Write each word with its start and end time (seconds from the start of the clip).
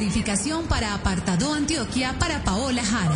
de 0.00 0.06
verificación 0.06 0.66
para 0.66 0.94
Apartado 0.94 1.52
Antioquia 1.52 2.16
para 2.18 2.42
Paola 2.42 2.82
Jara. 2.82 3.14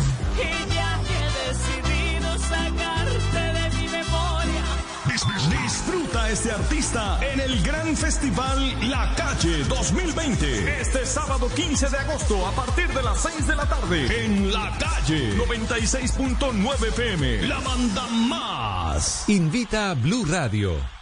Disfruta 5.63 6.29
este 6.29 6.51
artista 6.51 7.19
en 7.33 7.39
el 7.39 7.61
gran 7.63 7.95
festival 7.97 8.89
La 8.89 9.13
Calle 9.15 9.63
2020. 9.63 10.81
Este 10.81 11.05
sábado 11.05 11.49
15 11.49 11.89
de 11.89 11.97
agosto 11.97 12.45
a 12.45 12.51
partir 12.51 12.87
de 12.89 13.01
las 13.01 13.21
6 13.21 13.47
de 13.47 13.55
la 13.55 13.65
tarde 13.65 14.25
en 14.25 14.53
La 14.53 14.77
Calle 14.77 15.35
96.9 15.37 16.87
FM. 16.89 17.47
La 17.47 17.59
banda 17.59 18.07
más. 18.07 19.27
Invita 19.27 19.91
a 19.91 19.93
Blue 19.95 20.25
Radio. 20.25 20.94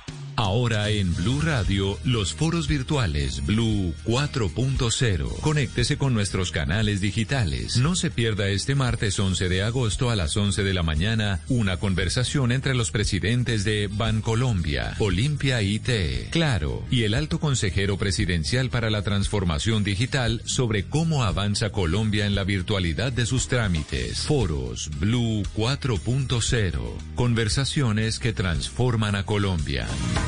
Ahora 0.44 0.90
en 0.90 1.16
Blue 1.16 1.40
Radio, 1.40 1.98
los 2.04 2.34
foros 2.34 2.68
virtuales 2.68 3.46
Blue 3.46 3.94
4.0. 4.04 5.40
Conéctese 5.40 5.98
con 5.98 6.14
nuestros 6.14 6.52
canales 6.52 7.00
digitales. 7.00 7.78
No 7.78 7.96
se 7.96 8.12
pierda 8.12 8.50
este 8.50 8.76
martes 8.76 9.18
11 9.18 9.48
de 9.48 9.64
agosto 9.64 10.10
a 10.10 10.18
las 10.18 10.36
11 10.36 10.64
de 10.64 10.74
la 10.74 10.84
mañana 10.84 11.40
una 11.48 11.78
conversación 11.78 12.52
entre 12.52 12.76
los 12.76 12.92
presidentes 12.92 13.64
de 13.64 13.88
Bancolombia, 13.90 14.98
Olimpia 15.00 15.62
IT, 15.62 16.30
Claro 16.32 16.84
y 16.92 17.04
el 17.04 17.14
alto 17.14 17.40
consejero 17.40 17.98
presidencial 17.98 18.70
para 18.70 18.90
la 18.90 19.02
transformación 19.02 19.86
digital 19.86 20.42
sobre 20.44 20.84
cómo 20.84 21.24
avanza 21.24 21.70
Colombia 21.70 22.26
en 22.26 22.36
la 22.36 22.44
virtualidad 22.44 23.14
de 23.14 23.26
sus 23.26 23.48
trámites. 23.48 24.20
Foros 24.20 24.90
Blue 25.00 25.44
4.0. 25.56 26.82
Conversaciones 27.16 28.20
que 28.20 28.34
transforman 28.34 29.16
a 29.16 29.26
Colombia. 29.26 29.88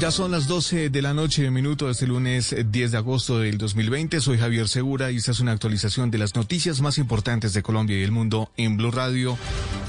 Ya 0.00 0.12
son 0.12 0.30
las 0.30 0.46
12 0.46 0.90
de 0.90 1.02
la 1.02 1.12
noche, 1.12 1.50
minuto 1.50 1.86
de 1.86 1.92
este 1.92 2.06
lunes 2.06 2.54
10 2.64 2.92
de 2.92 2.96
agosto 2.96 3.40
del 3.40 3.58
2020. 3.58 4.20
Soy 4.20 4.38
Javier 4.38 4.68
Segura 4.68 5.10
y 5.10 5.16
esta 5.16 5.32
es 5.32 5.40
una 5.40 5.50
actualización 5.50 6.12
de 6.12 6.18
las 6.18 6.36
noticias 6.36 6.80
más 6.80 6.98
importantes 6.98 7.52
de 7.52 7.64
Colombia 7.64 7.98
y 7.98 8.04
el 8.04 8.12
mundo 8.12 8.52
en 8.56 8.76
Blue 8.76 8.92
Radio 8.92 9.36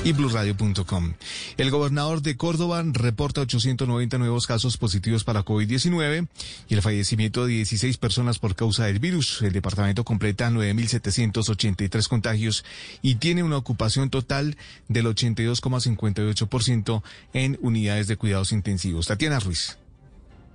y 0.04 0.14
bluradio.com. 0.14 1.14
El 1.58 1.70
gobernador 1.70 2.24
de 2.24 2.38
Córdoba 2.38 2.84
reporta 2.86 3.42
890 3.42 4.18
nuevos 4.18 4.48
casos 4.48 4.78
positivos 4.78 5.24
para 5.24 5.46
COVID-19 5.46 6.28
y 6.68 6.74
el 6.74 6.82
fallecimiento 6.82 7.46
de 7.46 7.54
16 7.54 7.98
personas 7.98 8.40
por 8.40 8.56
causa 8.56 8.86
del 8.86 8.98
virus. 8.98 9.44
El 9.44 9.54
departamento 9.54 10.04
completa 10.06 10.50
9.783 10.50 12.08
contagios 12.08 12.66
y 13.04 13.16
tiene 13.16 13.44
una 13.44 13.58
ocupación 13.58 14.10
total 14.10 14.58
del 14.88 15.06
82,58% 15.06 17.04
en 17.34 17.60
unidades 17.62 18.08
de 18.08 18.18
cuidados 18.18 18.52
intensivos. 18.54 19.06
Tatiana 19.06 19.40
Ruiz. 19.40 19.79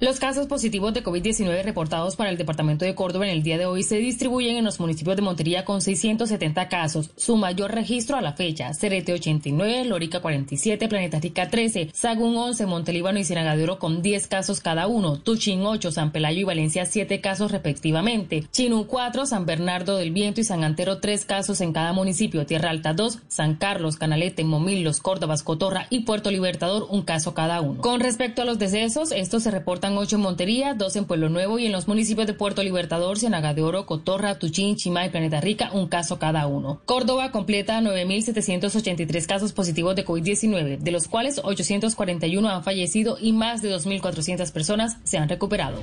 Los 0.05 0.20
casos 0.20 0.47
positivos 0.48 0.92
de 0.92 1.02
COVID-19 1.02 1.62
reportados 1.64 2.14
para 2.14 2.28
el 2.28 2.36
departamento 2.36 2.84
de 2.84 2.94
Córdoba 2.94 3.24
en 3.24 3.33
el 3.33 3.42
día 3.42 3.56
de 3.56 3.64
hoy 3.64 3.83
se 3.83 3.97
distribuyen 3.97 4.56
en 4.56 4.64
los 4.66 4.78
municipios 4.78 5.16
de 5.16 5.22
Montería 5.22 5.64
con 5.64 5.80
670 5.80 6.69
casos, 6.69 7.11
su 7.16 7.38
mayor 7.38 7.72
registro 7.72 8.19
a 8.19 8.20
la 8.20 8.34
fecha, 8.34 8.74
Cerete 8.74 9.14
89, 9.14 9.86
Lórica 9.86 10.20
47, 10.20 10.88
Planeta 10.88 11.20
Rica 11.20 11.48
13, 11.48 11.88
Sagún 11.94 12.36
11, 12.36 12.66
Montelíbano 12.66 13.19
y 13.19 13.24
Ciénaga 13.24 13.56
con 13.79 14.02
10 14.02 14.27
casos 14.27 14.61
cada 14.61 14.89
uno, 14.89 15.20
Tuchín 15.20 15.62
8, 15.64 15.90
San 15.90 16.12
Pelayo 16.12 16.40
y 16.40 16.45
Valencia 16.45 16.84
7 16.84 17.23
casos 17.23 17.50
respectivamente, 17.50 18.45
Chinú 18.52 18.86
4, 18.86 19.24
San 19.24 19.46
Bernardo 19.46 19.96
del 19.96 20.11
Viento 20.11 20.42
y 20.42 20.45
San 20.45 20.64
Antero 20.64 20.98
3 20.98 21.24
casos 21.24 21.62
en 21.62 21.73
cada 21.73 21.95
municipio, 21.95 22.45
Tierra 22.45 22.68
Alta 22.68 22.92
2, 22.92 23.20
San 23.29 23.55
Carlos, 23.55 23.96
Canalete, 23.96 24.45
Momil, 24.45 24.84
Los 24.84 25.00
Córdobas, 25.00 25.42
Cotorra 25.42 25.86
y 25.89 26.00
Puerto 26.00 26.30
Libertador 26.30 26.89
un 26.90 27.00
caso 27.00 27.33
cada 27.33 27.62
uno. 27.62 27.80
Con 27.80 28.00
respecto 28.00 28.42
a 28.42 28.45
los 28.45 28.58
decesos, 28.58 29.11
estos 29.11 29.45
se 29.45 29.50
reportan 29.50 29.93
ocho 29.98 30.14
8 30.14 30.16
en 30.16 30.22
Montería, 30.22 30.74
2 30.74 30.96
en 30.96 31.05
Pueblo 31.06 31.28
Nuevo 31.28 31.58
y 31.58 31.66
en 31.66 31.72
los 31.72 31.88
municipios 31.88 32.27
de 32.27 32.34
Puerto 32.34 32.62
Libertador, 32.62 33.18
Ciénaga 33.18 33.55
de 33.55 33.62
Oro, 33.62 33.86
Cotorra, 33.86 34.38
Tuchín, 34.38 34.77
Chimá 34.77 35.06
y 35.06 35.10
Planeta 35.10 35.40
Rica, 35.40 35.70
un 35.72 35.88
caso 35.88 36.18
cada 36.18 36.46
uno. 36.46 36.80
Córdoba 36.84 37.30
completa 37.30 37.80
9.783 37.80 39.27
casos 39.27 39.52
positivos 39.52 39.96
de 39.96 40.05
COVID-19, 40.05 40.78
de 40.78 40.90
los 40.90 41.08
cuales 41.08 41.40
841 41.42 42.48
han 42.48 42.62
fallecido 42.62 43.16
y 43.20 43.32
más 43.32 43.62
de 43.62 43.74
2.400 43.74 44.52
personas 44.52 44.98
se 45.05 45.18
han 45.18 45.28
recuperado. 45.28 45.82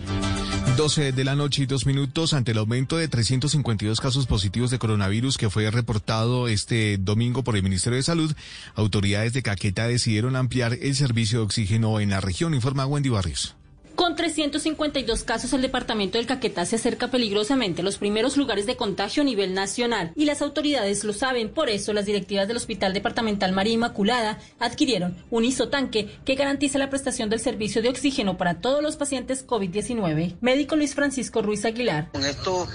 12 0.77 1.11
de 1.11 1.23
la 1.23 1.35
noche 1.35 1.63
y 1.63 1.65
dos 1.65 1.85
minutos 1.85 2.33
ante 2.33 2.51
el 2.51 2.57
aumento 2.57 2.97
de 2.97 3.07
352 3.07 3.99
casos 3.99 4.25
positivos 4.25 4.71
de 4.71 4.79
coronavirus 4.79 5.37
que 5.37 5.49
fue 5.49 5.69
reportado 5.69 6.47
este 6.47 6.97
domingo 6.97 7.43
por 7.43 7.55
el 7.55 7.63
Ministerio 7.63 7.97
de 7.97 8.03
Salud, 8.03 8.33
autoridades 8.75 9.33
de 9.33 9.43
Caqueta 9.43 9.87
decidieron 9.87 10.35
ampliar 10.35 10.77
el 10.81 10.95
servicio 10.95 11.39
de 11.39 11.45
oxígeno 11.45 11.99
en 11.99 12.11
la 12.11 12.21
región, 12.21 12.53
informa 12.53 12.85
Wendy 12.85 13.09
Barrios. 13.09 13.55
Con 13.95 14.15
352 14.15 15.23
casos, 15.23 15.53
el 15.53 15.61
departamento 15.61 16.17
del 16.17 16.27
Caquetá 16.27 16.65
se 16.65 16.77
acerca 16.77 17.09
peligrosamente 17.09 17.81
a 17.81 17.83
los 17.83 17.97
primeros 17.97 18.37
lugares 18.37 18.65
de 18.65 18.75
contagio 18.75 19.21
a 19.21 19.25
nivel 19.25 19.53
nacional 19.53 20.11
y 20.15 20.25
las 20.25 20.41
autoridades 20.41 21.03
lo 21.03 21.13
saben. 21.13 21.49
Por 21.49 21.69
eso, 21.69 21.93
las 21.93 22.05
directivas 22.05 22.47
del 22.47 22.57
Hospital 22.57 22.93
Departamental 22.93 23.51
María 23.51 23.73
Inmaculada 23.73 24.39
adquirieron 24.59 25.17
un 25.29 25.45
isotanque 25.45 26.09
que 26.25 26.35
garantiza 26.35 26.79
la 26.79 26.89
prestación 26.89 27.29
del 27.29 27.39
servicio 27.39 27.81
de 27.81 27.89
oxígeno 27.89 28.37
para 28.37 28.59
todos 28.59 28.81
los 28.81 28.95
pacientes 28.95 29.45
COVID-19. 29.45 30.37
Médico 30.41 30.75
Luis 30.75 30.95
Francisco 30.95 31.41
Ruiz 31.41 31.65
Aguilar. 31.65 32.11
Con 32.11 32.25
esto 32.25 32.67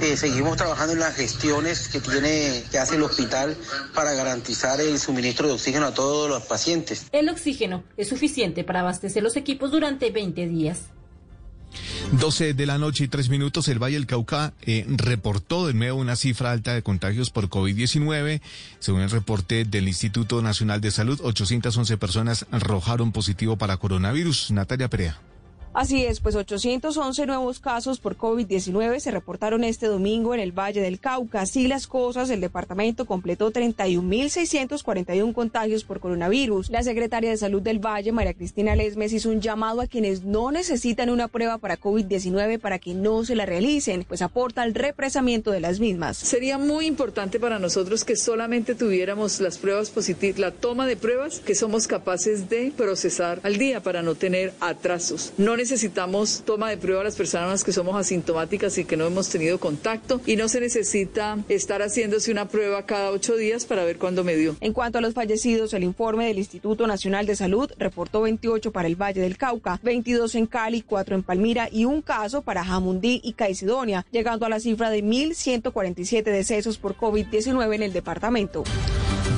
eh, 0.00 0.16
seguimos 0.16 0.56
trabajando 0.56 0.94
en 0.94 1.00
las 1.00 1.14
gestiones 1.14 1.88
que 1.88 2.00
tiene 2.00 2.62
que 2.70 2.78
hace 2.78 2.96
el 2.96 3.02
hospital 3.02 3.56
para 3.94 4.12
garantizar 4.14 4.80
el 4.80 4.98
suministro 4.98 5.48
de 5.48 5.54
oxígeno 5.54 5.86
a 5.86 5.94
todos 5.94 6.28
los 6.28 6.42
pacientes. 6.44 7.06
El 7.12 7.28
oxígeno 7.28 7.84
es 7.96 8.08
suficiente 8.08 8.64
para 8.64 8.80
abastecer 8.80 9.22
los 9.22 9.36
equipos 9.36 9.70
durante 9.70 10.10
20 10.10 10.46
días. 10.48 10.61
12 12.12 12.52
de 12.52 12.66
la 12.66 12.78
noche 12.78 13.04
y 13.04 13.08
tres 13.08 13.30
minutos, 13.30 13.68
el 13.68 13.82
Valle 13.82 13.94
del 13.94 14.06
Cauca 14.06 14.52
eh, 14.62 14.84
reportó 14.88 15.66
de 15.66 15.72
nuevo 15.72 15.98
una 15.98 16.16
cifra 16.16 16.50
alta 16.50 16.74
de 16.74 16.82
contagios 16.82 17.30
por 17.30 17.48
COVID-19. 17.48 18.42
Según 18.78 19.00
el 19.00 19.10
reporte 19.10 19.64
del 19.64 19.88
Instituto 19.88 20.42
Nacional 20.42 20.80
de 20.80 20.90
Salud, 20.90 21.20
811 21.22 21.96
personas 21.96 22.46
arrojaron 22.50 23.12
positivo 23.12 23.56
para 23.56 23.78
coronavirus. 23.78 24.50
Natalia 24.50 24.88
Perea. 24.88 25.18
Así 25.74 26.04
es, 26.04 26.20
pues 26.20 26.36
811 26.36 27.24
nuevos 27.24 27.58
casos 27.58 27.98
por 27.98 28.18
COVID-19 28.18 29.00
se 29.00 29.10
reportaron 29.10 29.64
este 29.64 29.86
domingo 29.86 30.34
en 30.34 30.40
el 30.40 30.52
Valle 30.52 30.82
del 30.82 31.00
Cauca. 31.00 31.40
Así 31.40 31.66
las 31.66 31.86
cosas, 31.86 32.28
el 32.28 32.42
departamento 32.42 33.06
completó 33.06 33.50
31.641 33.50 35.32
contagios 35.32 35.84
por 35.84 35.98
coronavirus. 36.00 36.68
La 36.68 36.82
secretaria 36.82 37.30
de 37.30 37.38
Salud 37.38 37.62
del 37.62 37.78
Valle, 37.78 38.12
María 38.12 38.34
Cristina 38.34 38.76
Lesmes, 38.76 39.14
hizo 39.14 39.30
un 39.30 39.40
llamado 39.40 39.80
a 39.80 39.86
quienes 39.86 40.24
no 40.24 40.52
necesitan 40.52 41.08
una 41.08 41.28
prueba 41.28 41.56
para 41.56 41.80
COVID-19 41.80 42.58
para 42.58 42.78
que 42.78 42.92
no 42.92 43.24
se 43.24 43.34
la 43.34 43.46
realicen, 43.46 44.04
pues 44.06 44.20
aporta 44.20 44.60
al 44.60 44.74
represamiento 44.74 45.52
de 45.52 45.60
las 45.60 45.80
mismas. 45.80 46.18
Sería 46.18 46.58
muy 46.58 46.84
importante 46.84 47.40
para 47.40 47.58
nosotros 47.58 48.04
que 48.04 48.16
solamente 48.16 48.74
tuviéramos 48.74 49.40
las 49.40 49.56
pruebas 49.56 49.88
positivas, 49.88 50.38
la 50.38 50.50
toma 50.50 50.86
de 50.86 50.98
pruebas 50.98 51.40
que 51.40 51.54
somos 51.54 51.86
capaces 51.86 52.50
de 52.50 52.74
procesar 52.76 53.40
al 53.42 53.56
día 53.56 53.82
para 53.82 54.02
no 54.02 54.16
tener 54.16 54.52
atrasos. 54.60 55.32
No 55.38 55.61
necesitamos 55.62 56.42
toma 56.44 56.70
de 56.70 56.76
prueba 56.76 57.02
a 57.02 57.04
las 57.04 57.14
personas 57.14 57.62
que 57.62 57.72
somos 57.72 57.94
asintomáticas 57.94 58.76
y 58.78 58.84
que 58.84 58.96
no 58.96 59.06
hemos 59.06 59.28
tenido 59.28 59.60
contacto 59.60 60.20
y 60.26 60.34
no 60.34 60.48
se 60.48 60.58
necesita 60.60 61.38
estar 61.48 61.82
haciéndose 61.82 62.32
una 62.32 62.48
prueba 62.48 62.84
cada 62.84 63.12
ocho 63.12 63.36
días 63.36 63.64
para 63.64 63.84
ver 63.84 63.96
cuándo 63.96 64.24
me 64.24 64.34
dio. 64.34 64.56
En 64.60 64.72
cuanto 64.72 64.98
a 64.98 65.00
los 65.00 65.14
fallecidos, 65.14 65.72
el 65.72 65.84
informe 65.84 66.26
del 66.26 66.38
Instituto 66.38 66.88
Nacional 66.88 67.26
de 67.26 67.36
Salud 67.36 67.70
reportó 67.78 68.22
28 68.22 68.72
para 68.72 68.88
el 68.88 69.00
Valle 69.00 69.20
del 69.20 69.36
Cauca, 69.36 69.78
22 69.84 70.34
en 70.34 70.46
Cali, 70.46 70.82
4 70.82 71.14
en 71.14 71.22
Palmira 71.22 71.68
y 71.70 71.84
un 71.84 72.02
caso 72.02 72.42
para 72.42 72.64
Jamundí 72.64 73.20
y 73.22 73.34
Caicedonia, 73.34 74.04
llegando 74.10 74.46
a 74.46 74.48
la 74.48 74.58
cifra 74.58 74.90
de 74.90 75.04
1.147 75.04 76.24
decesos 76.24 76.76
por 76.78 76.96
COVID-19 76.96 77.72
en 77.72 77.82
el 77.84 77.92
departamento. 77.92 78.64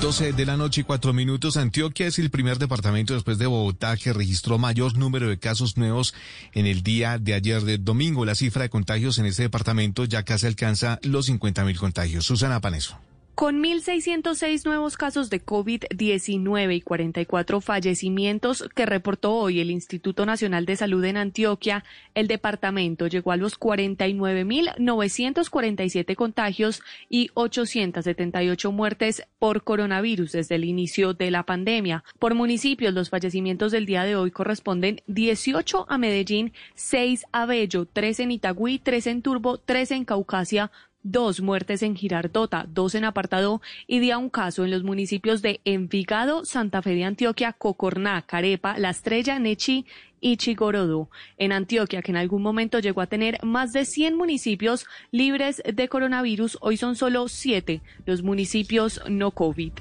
12 0.05 0.35
de 0.35 0.45
la 0.45 0.59
noche 0.59 0.83
y 0.83 0.85
cuatro 0.85 1.15
minutos. 1.15 1.57
Antioquia 1.57 2.07
es 2.07 2.19
el 2.19 2.29
primer 2.29 2.59
departamento 2.59 3.15
después 3.15 3.39
de 3.39 3.47
Bogotá 3.47 3.97
que 3.97 4.13
registró 4.13 4.59
mayor 4.59 4.99
número 4.99 5.31
de 5.31 5.39
casos 5.39 5.79
nuevos 5.79 6.13
en 6.53 6.67
el 6.67 6.83
día 6.83 7.19
de 7.19 7.33
ayer 7.33 7.63
de 7.63 7.79
domingo. 7.79 8.27
La 8.27 8.35
cifra 8.35 8.65
de 8.65 8.69
contagios 8.69 9.19
en 9.19 9.25
este 9.25 9.45
departamento 9.45 10.05
ya 10.05 10.23
casi 10.23 10.47
alcanza 10.47 10.99
los 11.05 11.25
50 11.25 11.65
mil 11.65 11.79
contagios. 11.79 12.27
Susana 12.27 12.61
Paneso. 12.61 12.99
Con 13.35 13.63
1.606 13.65 14.65
nuevos 14.65 14.97
casos 14.97 15.29
de 15.29 15.45
COVID-19 15.45 16.77
y 16.77 16.81
44 16.81 17.61
fallecimientos 17.61 18.69
que 18.77 18.87
reportó 18.87 19.35
hoy 19.35 19.61
el 19.61 19.73
Instituto 19.73 20.25
Nacional 20.25 20.67
de 20.67 20.77
Salud 20.77 21.05
en 21.05 21.17
Antioquia, 21.17 21.83
el 22.15 22.29
departamento 22.29 23.09
llegó 23.09 23.33
a 23.33 23.37
los 23.37 23.59
49.947 23.59 26.15
contagios 26.15 26.81
y 27.09 27.33
878 27.35 28.71
muertes 28.71 29.25
por 29.41 29.65
coronavirus 29.65 30.31
desde 30.31 30.55
el 30.55 30.63
inicio 30.63 31.13
de 31.13 31.33
la 31.33 31.43
pandemia. 31.43 32.05
Por 32.21 32.35
municipios, 32.35 32.95
los 32.95 33.11
fallecimientos 33.11 33.73
del 33.73 33.85
día 33.85 34.05
de 34.05 34.15
hoy 34.15 34.31
corresponden 34.31 35.03
18 35.09 35.87
a 35.89 35.99
Medellín, 35.99 36.53
6 36.77 37.27
a 37.33 37.47
Bello, 37.47 37.89
3 37.93 38.21
en 38.21 38.31
Itagüí, 38.31 38.79
3 38.79 39.09
en 39.09 39.23
Turbo, 39.23 39.59
3 39.59 39.91
en 39.91 40.05
Caucasia, 40.05 40.71
dos 41.05 41.41
muertes 41.41 41.83
en 41.83 41.95
Girardota, 41.95 42.67
dos 42.69 42.97
en 42.97 43.05
Apartado 43.05 43.63
y 43.87 44.01
día 44.01 44.19
un 44.19 44.31
caso 44.31 44.65
en 44.65 44.73
los 44.73 44.83
municipios 44.83 45.43
de 45.43 45.61
Envigado, 45.65 46.45
Santa 46.45 46.83
Fe 46.83 46.95
de 46.97 47.05
Antioquia, 47.05 47.53
Cocorná, 47.53 48.23
Carepa, 48.23 48.77
La 48.79 48.91
Estrella, 48.91 49.39
Nechi 49.39 49.87
y 50.21 50.39
Chigorodo. 50.39 51.11
En 51.37 51.53
Antioquia, 51.53 52.03
que 52.03 52.11
en 52.11 52.17
algún 52.17 52.43
momento 52.43 52.81
llegó 52.81 53.03
a 53.03 53.07
tener 53.07 53.39
más 53.45 53.73
de 53.73 53.85
100 53.85 54.17
municipios 54.17 54.87
libres 55.13 55.63
de 55.65 55.89
coronavirus, 55.89 56.59
hoy 56.63 56.79
son 56.79 56.97
solo 56.97 57.29
siete 57.29 57.83
los 58.07 58.23
municipios 58.23 59.01
no 59.09 59.31
COVID. 59.31 59.73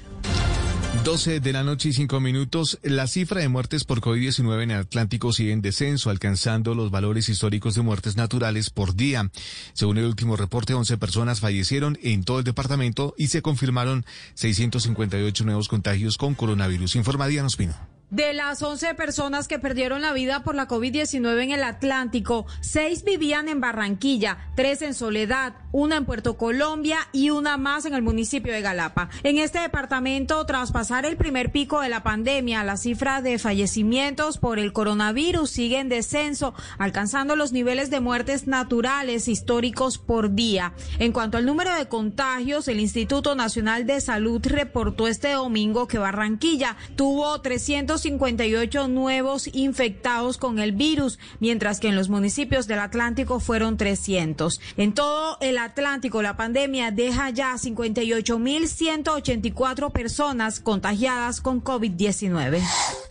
12 1.03 1.41
de 1.41 1.51
la 1.51 1.63
noche 1.63 1.89
y 1.89 1.93
5 1.93 2.21
minutos. 2.21 2.79
La 2.81 3.07
cifra 3.07 3.41
de 3.41 3.49
muertes 3.49 3.83
por 3.83 3.99
COVID-19 3.99 4.63
en 4.63 4.71
el 4.71 4.79
Atlántico 4.79 5.33
sigue 5.33 5.51
en 5.51 5.61
descenso, 5.61 6.09
alcanzando 6.09 6.75
los 6.75 6.91
valores 6.91 7.27
históricos 7.27 7.75
de 7.75 7.81
muertes 7.81 8.15
naturales 8.15 8.69
por 8.69 8.95
día. 8.95 9.29
Según 9.73 9.97
el 9.97 10.05
último 10.05 10.37
reporte, 10.37 10.73
11 10.73 10.97
personas 10.97 11.41
fallecieron 11.41 11.97
en 12.03 12.23
todo 12.23 12.39
el 12.39 12.45
departamento 12.45 13.15
y 13.17 13.27
se 13.27 13.41
confirmaron 13.41 14.05
658 14.35 15.43
nuevos 15.43 15.67
contagios 15.67 16.17
con 16.17 16.35
coronavirus. 16.35 16.95
Informa 16.95 17.27
Diana 17.27 17.47
Ospino. 17.47 17.92
De 18.13 18.31
las 18.31 18.61
11 18.61 18.93
personas 18.93 19.47
que 19.47 19.57
perdieron 19.57 20.03
la 20.03 20.13
vida 20.13 20.43
por 20.43 20.53
la 20.53 20.67
COVID-19 20.67 21.45
en 21.45 21.49
el 21.49 21.63
Atlántico, 21.63 22.45
seis 22.61 23.03
vivían 23.03 23.49
en 23.49 23.59
Barranquilla, 23.59 24.37
tres 24.55 24.83
en 24.83 24.93
Soledad, 24.93 25.55
una 25.71 25.97
en 25.97 26.05
Puerto 26.05 26.37
Colombia 26.37 26.99
y 27.11 27.31
una 27.31 27.57
más 27.57 27.85
en 27.87 27.95
el 27.95 28.03
municipio 28.03 28.53
de 28.53 28.61
Galapa. 28.61 29.09
En 29.23 29.39
este 29.39 29.57
departamento, 29.57 30.45
tras 30.45 30.71
pasar 30.71 31.07
el 31.07 31.17
primer 31.17 31.51
pico 31.51 31.81
de 31.81 31.89
la 31.89 32.03
pandemia, 32.03 32.63
la 32.63 32.77
cifra 32.77 33.23
de 33.23 33.39
fallecimientos 33.39 34.37
por 34.37 34.59
el 34.59 34.73
coronavirus 34.73 35.49
sigue 35.49 35.79
en 35.79 35.89
descenso, 35.89 36.53
alcanzando 36.77 37.35
los 37.35 37.51
niveles 37.51 37.89
de 37.89 37.99
muertes 37.99 38.45
naturales 38.45 39.27
históricos 39.27 39.97
por 39.97 40.35
día. 40.35 40.73
En 40.99 41.13
cuanto 41.13 41.39
al 41.39 41.47
número 41.47 41.73
de 41.73 41.87
contagios, 41.87 42.67
el 42.67 42.79
Instituto 42.79 43.33
Nacional 43.33 43.87
de 43.87 44.01
Salud 44.01 44.39
reportó 44.45 45.07
este 45.07 45.31
domingo 45.31 45.87
que 45.87 45.97
Barranquilla 45.97 46.77
tuvo 46.95 47.41
300 47.41 48.02
58 48.03 48.87
nuevos 48.87 49.49
infectados 49.53 50.37
con 50.37 50.59
el 50.59 50.73
virus, 50.73 51.17
mientras 51.39 51.79
que 51.79 51.87
en 51.87 51.95
los 51.95 52.09
municipios 52.09 52.67
del 52.67 52.77
Atlántico 52.79 53.39
fueron 53.39 53.77
300. 53.77 54.61
En 54.77 54.93
todo 54.93 55.37
el 55.41 55.57
Atlántico, 55.57 56.21
la 56.21 56.37
pandemia 56.37 56.91
deja 56.91 57.31
ya 57.31 57.55
58.184 57.55 59.91
personas 59.91 60.59
contagiadas 60.59 61.41
con 61.41 61.63
COVID-19. 61.63 62.61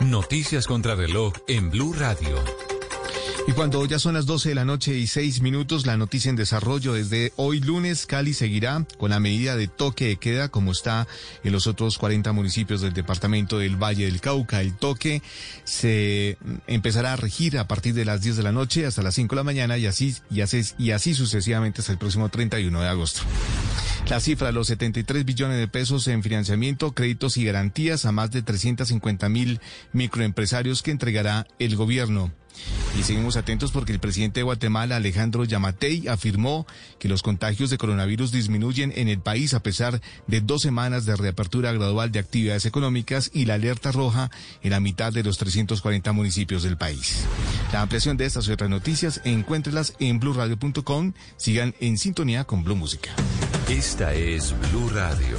Noticias 0.01 0.67
contra 0.67 0.95
reloj 0.95 1.33
en 1.49 1.71
Blue 1.71 1.93
Radio. 1.93 2.37
Y 3.49 3.53
cuando 3.53 3.85
ya 3.87 3.99
son 3.99 4.15
las 4.15 4.27
12 4.27 4.51
de 4.51 4.55
la 4.55 4.65
noche 4.65 4.97
y 4.97 5.09
6 5.09 5.41
minutos, 5.43 5.85
la 5.85 5.97
noticia 5.97 6.31
en 6.31 6.37
desarrollo 6.37 6.93
desde 6.93 7.33
hoy 7.37 7.59
lunes, 7.59 8.07
Cali 8.07 8.35
seguirá 8.35 8.87
con 8.99 9.11
la 9.11 9.19
medida 9.19 9.57
de 9.57 9.67
toque 9.67 10.07
de 10.07 10.17
queda 10.17 10.49
como 10.49 10.71
está 10.71 11.09
en 11.43 11.53
los 11.53 11.67
otros 11.67 11.99
40 11.99 12.33
municipios 12.33 12.81
del 12.81 12.93
departamento 12.93 13.59
del 13.59 13.77
Valle 13.77 14.05
del 14.05 14.21
Cauca. 14.21 14.61
El 14.61 14.77
toque 14.77 15.23
se 15.65 16.39
empezará 16.69 17.15
a 17.15 17.17
regir 17.17 17.59
a 17.59 17.67
partir 17.67 17.95
de 17.95 18.05
las 18.05 18.23
10 18.23 18.37
de 18.37 18.43
la 18.45 18.53
noche 18.53 18.87
hasta 18.87 19.03
las 19.03 19.17
5 19.17 19.35
de 19.35 19.41
la 19.41 19.45
mañana 19.45 19.77
y 19.77 19.87
así, 19.87 20.15
y 20.31 20.41
así, 20.41 20.63
y 20.79 20.93
así 20.93 21.13
sucesivamente 21.13 21.81
hasta 21.81 21.93
el 21.93 21.99
próximo 21.99 22.29
31 22.29 22.81
de 22.81 22.89
agosto. 22.89 23.23
La 24.09 24.21
cifra 24.21 24.49
de 24.49 24.53
los 24.53 24.69
73 24.69 25.25
billones 25.25 25.59
de 25.59 25.69
pesos 25.69 26.07
en 26.07 26.23
financiamiento, 26.23 26.93
créditos 26.93 27.37
y 27.37 27.45
garantías 27.45 28.05
a 28.05 28.13
más 28.13 28.31
de 28.31 28.43
350 28.43 29.29
mil 29.29 29.61
microempresarios 29.93 30.83
que 30.83 30.93
entregará 30.93 31.47
el 31.59 31.75
gobierno. 31.75 32.33
Y 32.99 33.03
seguimos 33.03 33.37
atentos 33.37 33.73
porque 33.73 33.93
el 33.93 34.01
presidente 34.01 34.41
de 34.41 34.45
Guatemala, 34.45 34.97
Alejandro 34.97 35.45
Yamatei, 35.45 36.09
afirmó 36.09 36.67
que 36.99 37.09
los 37.09 37.23
contagios 37.23 37.71
de 37.71 37.79
coronavirus 37.79 38.33
disminuyen 38.33 38.93
en 38.97 39.09
el 39.09 39.19
país 39.19 39.55
a 39.55 39.63
pesar 39.63 40.01
de 40.27 40.41
dos 40.41 40.63
semanas 40.63 41.07
de 41.07 41.17
reapertura 41.17 41.73
gradual 41.73 42.13
de 42.13 42.19
actividades 42.19 42.67
económicas 42.67 43.31
y 43.33 43.47
la 43.47 43.55
alerta 43.55 43.93
roja 43.93 44.31
en 44.63 44.71
la 44.71 44.81
mitad 44.81 45.13
de 45.13 45.23
los 45.23 45.39
340 45.39 46.13
municipios 46.13 46.63
del 46.63 46.77
país. 46.77 47.25
La 47.73 47.81
ampliación 47.81 48.17
de 48.17 48.27
estas 48.27 48.47
y 48.49 48.53
otras 48.53 48.71
noticias, 48.71 49.21
encuéntrelas 49.25 49.95
en 49.99 50.21
blurradio.com. 50.21 51.13
Sigan 51.37 51.75
en 51.81 51.99
sintonía 51.99 52.45
con 52.45 52.65
Blue 52.65 52.77
Música. 52.77 53.11
Esta 53.69 54.13
es 54.13 54.55
Blue 54.71 54.91
Radio. 54.91 55.39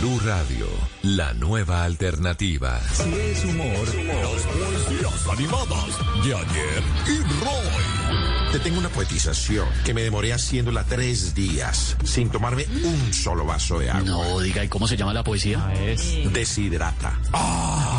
Blue 0.00 0.20
Radio, 0.24 0.66
la 1.02 1.32
nueva 1.34 1.82
alternativa. 1.82 2.80
Si 2.92 3.12
es 3.12 3.44
humor, 3.44 3.86
los 4.22 4.42
poesías 4.42 5.28
animadas 5.28 6.24
de 6.24 6.34
ayer 6.34 6.82
y 7.06 7.18
Roy. 7.42 8.52
Te 8.52 8.60
tengo 8.60 8.78
una 8.78 8.88
poetización 8.88 9.66
que 9.84 9.94
me 9.94 10.02
demoré 10.02 10.32
haciéndola 10.32 10.84
tres 10.84 11.34
días 11.34 11.96
sin 12.04 12.30
tomarme 12.30 12.64
un 12.84 13.12
solo 13.12 13.44
vaso 13.44 13.78
de 13.78 13.90
agua. 13.90 14.02
No, 14.02 14.40
diga, 14.40 14.64
¿y 14.64 14.68
cómo 14.68 14.86
se 14.86 14.96
llama 14.96 15.12
la 15.12 15.24
poesía? 15.24 15.72
es 15.74 16.32
Deshidrata. 16.32 17.18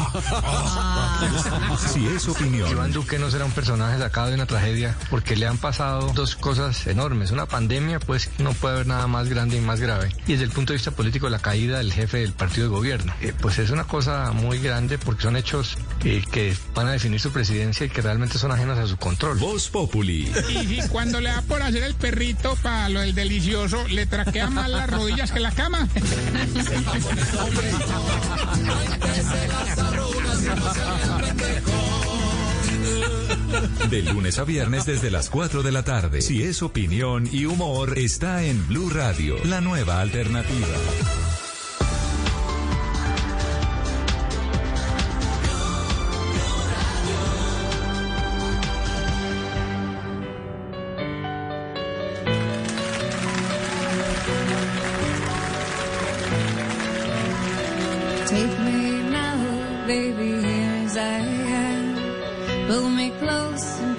Si 1.94 2.06
es 2.08 2.28
opinión, 2.28 2.70
Iván 2.70 2.92
Duque 2.92 3.20
no 3.20 3.30
será 3.30 3.46
un 3.46 3.52
personaje 3.52 3.98
sacado 3.98 4.28
de 4.28 4.36
una 4.36 4.46
tragedia 4.46 4.96
porque 5.10 5.36
le 5.36 5.48
han 5.48 5.58
pasado 5.58 6.12
dos 6.14 6.36
cosas 6.36 6.88
enormes. 6.88 7.32
Una 7.32 7.46
pandemia, 7.46 8.00
pues 8.00 8.30
no 8.38 8.54
puede 8.54 8.76
haber 8.76 8.88
nada 8.88 9.08
más 9.08 9.30
grande 9.30 9.58
y 9.58 9.62
más 9.62 9.80
grave. 9.80 10.10
Y 10.28 10.34
desde 10.34 10.46
el 10.46 10.52
punto 10.52 10.74
de 10.74 10.78
vista 10.78 10.92
político, 10.92 11.30
la 11.30 11.40
caída 11.40 11.80
del 11.80 11.92
jefe 11.92 12.20
del 12.20 12.34
partido 12.34 12.68
de 12.68 12.74
gobierno. 12.74 13.14
Eh, 13.22 13.34
pues 13.40 13.60
es 13.60 13.70
una 13.70 13.86
cosa 13.86 14.32
muy 14.32 14.60
grande 14.60 14.98
porque 14.98 15.24
son 15.24 15.36
hechos 15.36 15.78
eh, 16.04 16.24
que 16.32 16.56
van 16.74 16.88
a 16.88 16.92
definir 16.92 17.20
su 17.20 17.32
presidencia 17.32 17.86
y 17.86 17.90
que 17.90 18.02
realmente 18.02 18.38
son 18.38 18.52
ajenos 18.52 18.78
a 18.78 18.88
su 18.88 18.98
control. 18.98 19.38
Voz 19.38 19.70
Populi. 19.70 20.32
Y, 20.50 20.80
y 20.80 20.88
cuando 20.90 21.22
le 21.22 21.30
da 21.30 21.42
por 21.42 21.62
hacer 21.62 21.84
el 21.84 21.96
perrito 21.96 22.56
para 22.62 22.90
lo 22.90 23.02
del 23.02 23.14
delicioso, 23.14 23.88
le 23.88 24.06
traquea 24.06 24.50
más 24.50 24.70
las 24.70 24.90
rodillas 24.90 25.32
que 25.32 25.40
la 25.40 25.52
cama. 25.52 25.88
De 33.90 34.04
lunes 34.04 34.38
a 34.38 34.44
viernes 34.44 34.86
desde 34.86 35.10
las 35.10 35.30
4 35.30 35.64
de 35.64 35.72
la 35.72 35.84
tarde. 35.84 36.22
Si 36.22 36.44
es 36.44 36.62
opinión 36.62 37.28
y 37.32 37.46
humor, 37.46 37.98
está 37.98 38.44
en 38.44 38.68
Blue 38.68 38.90
Radio, 38.90 39.36
la 39.46 39.62
nueva 39.62 40.02
alternativa. 40.02 40.68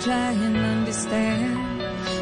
Try 0.01 0.33
and 0.33 0.57
understand. 0.57 1.81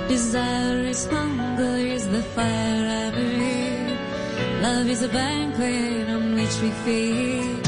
Desire 0.08 0.80
is 0.80 1.06
hunger, 1.06 1.76
is 1.76 2.08
the 2.08 2.22
fire 2.22 3.06
I 3.06 3.10
breathe. 3.10 4.62
Love 4.62 4.88
is 4.90 5.02
a 5.02 5.08
banquet 5.08 6.08
on 6.08 6.34
which 6.34 6.60
we 6.60 6.70
feed. 6.84 7.67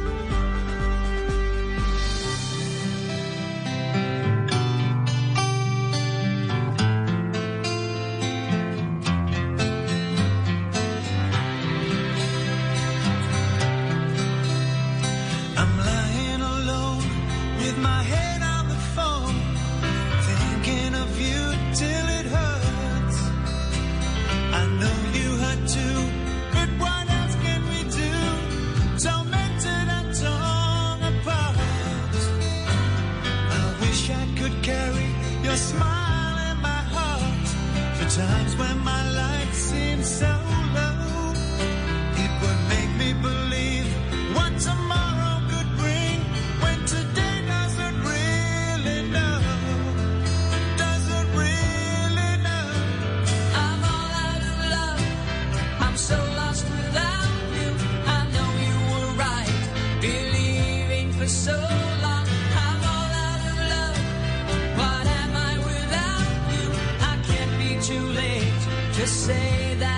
say 69.11 69.75
that 69.75 69.90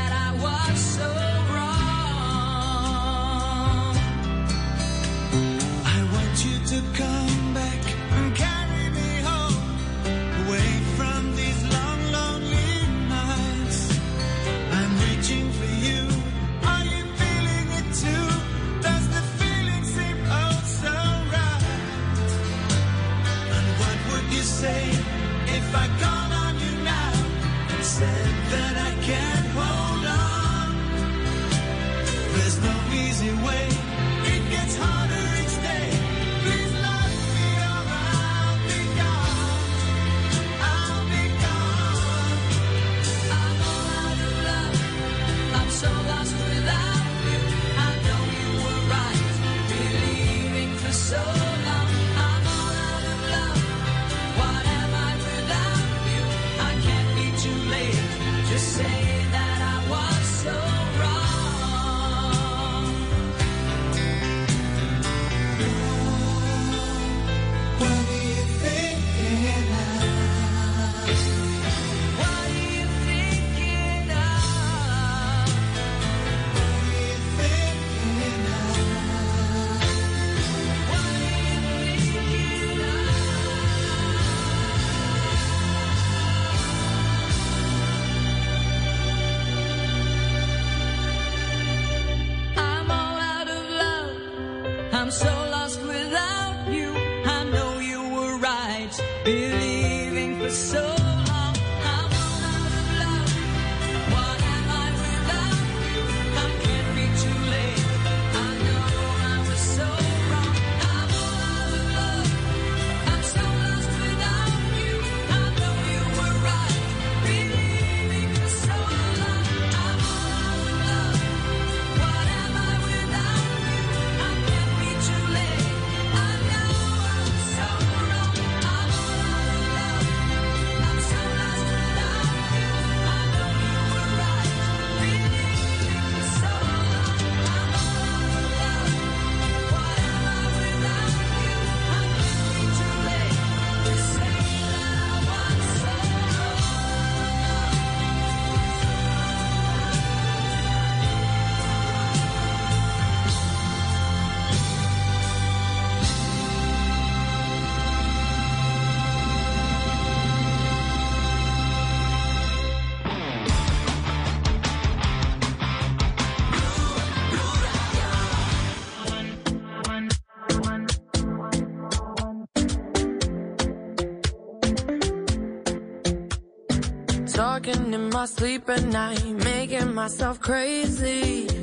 sleep 178.25 178.69
at 178.69 178.83
night, 178.83 179.23
making 179.25 179.93
myself 179.93 180.39
crazy. 180.39 181.62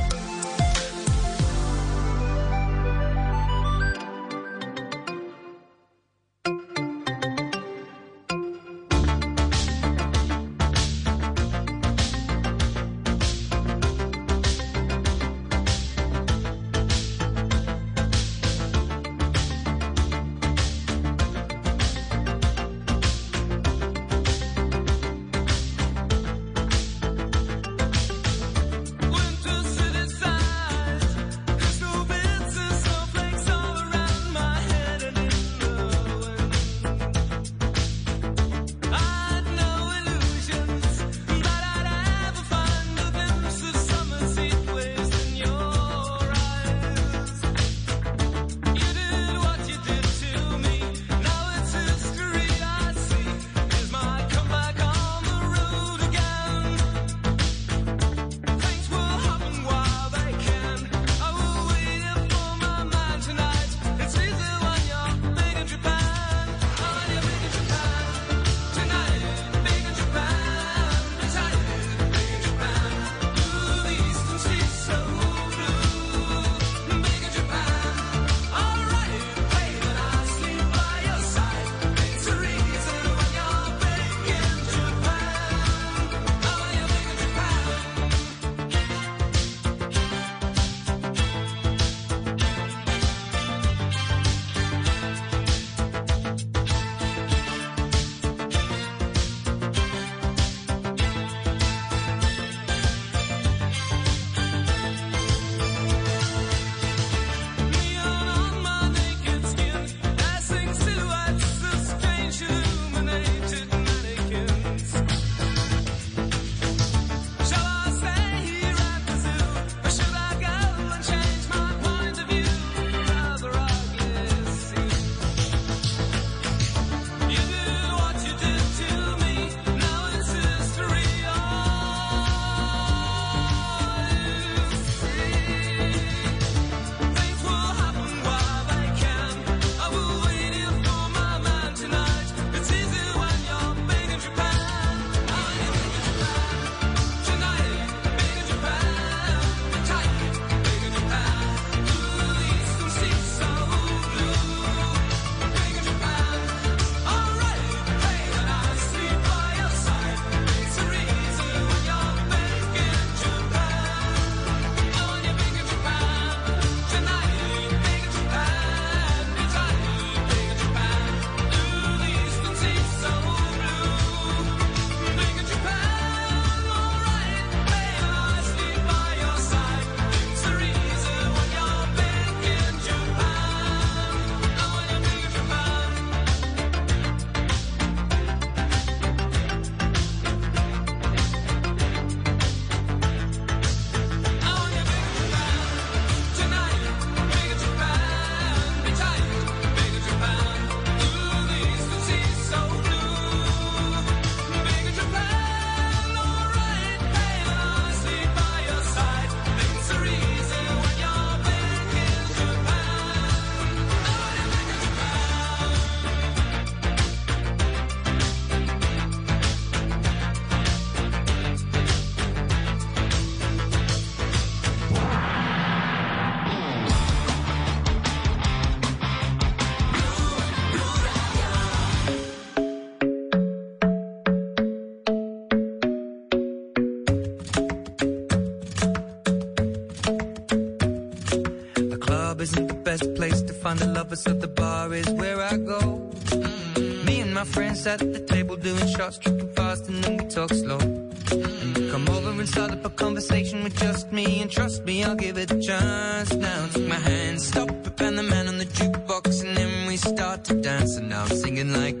Find 243.71 243.79
the 243.79 243.99
lovers, 243.99 244.27
at 244.27 244.41
the 244.41 244.47
bar 244.47 244.93
is 244.93 245.09
where 245.09 245.39
I 245.41 245.55
go. 245.57 245.79
Mm. 245.79 247.05
Me 247.05 247.21
and 247.21 247.33
my 247.33 247.45
friends 247.45 247.87
at 247.87 247.99
the 247.99 248.19
table 248.19 248.55
doing 248.57 248.87
shots, 248.87 249.17
tripping 249.17 249.51
fast, 249.53 249.87
and 249.87 250.03
then 250.03 250.17
we 250.17 250.25
talk 250.25 250.53
slow. 250.53 250.79
And 250.79 251.77
you 251.77 251.91
come 251.91 252.07
over 252.09 252.31
and 252.31 252.49
start 252.49 252.71
up 252.71 252.83
a 252.85 252.89
conversation 252.89 253.63
with 253.63 253.75
just 253.77 254.11
me, 254.11 254.41
and 254.41 254.51
trust 254.51 254.83
me, 254.83 255.03
I'll 255.03 255.15
give 255.15 255.37
it 255.37 255.51
a 255.51 255.59
chance. 255.59 256.33
Now 256.33 256.67
take 256.73 256.87
my 256.87 256.95
hand, 256.95 257.41
stop 257.41 257.69
and 258.01 258.17
the 258.17 258.23
man 258.23 258.47
on 258.47 258.57
the 258.57 258.65
jukebox, 258.65 259.43
and 259.45 259.55
then 259.55 259.87
we 259.87 259.95
start 259.95 260.43
to 260.45 260.55
dance. 260.55 260.97
And 260.97 261.09
now 261.09 261.23
I'm 261.23 261.29
singing 261.29 261.71
like, 261.71 262.00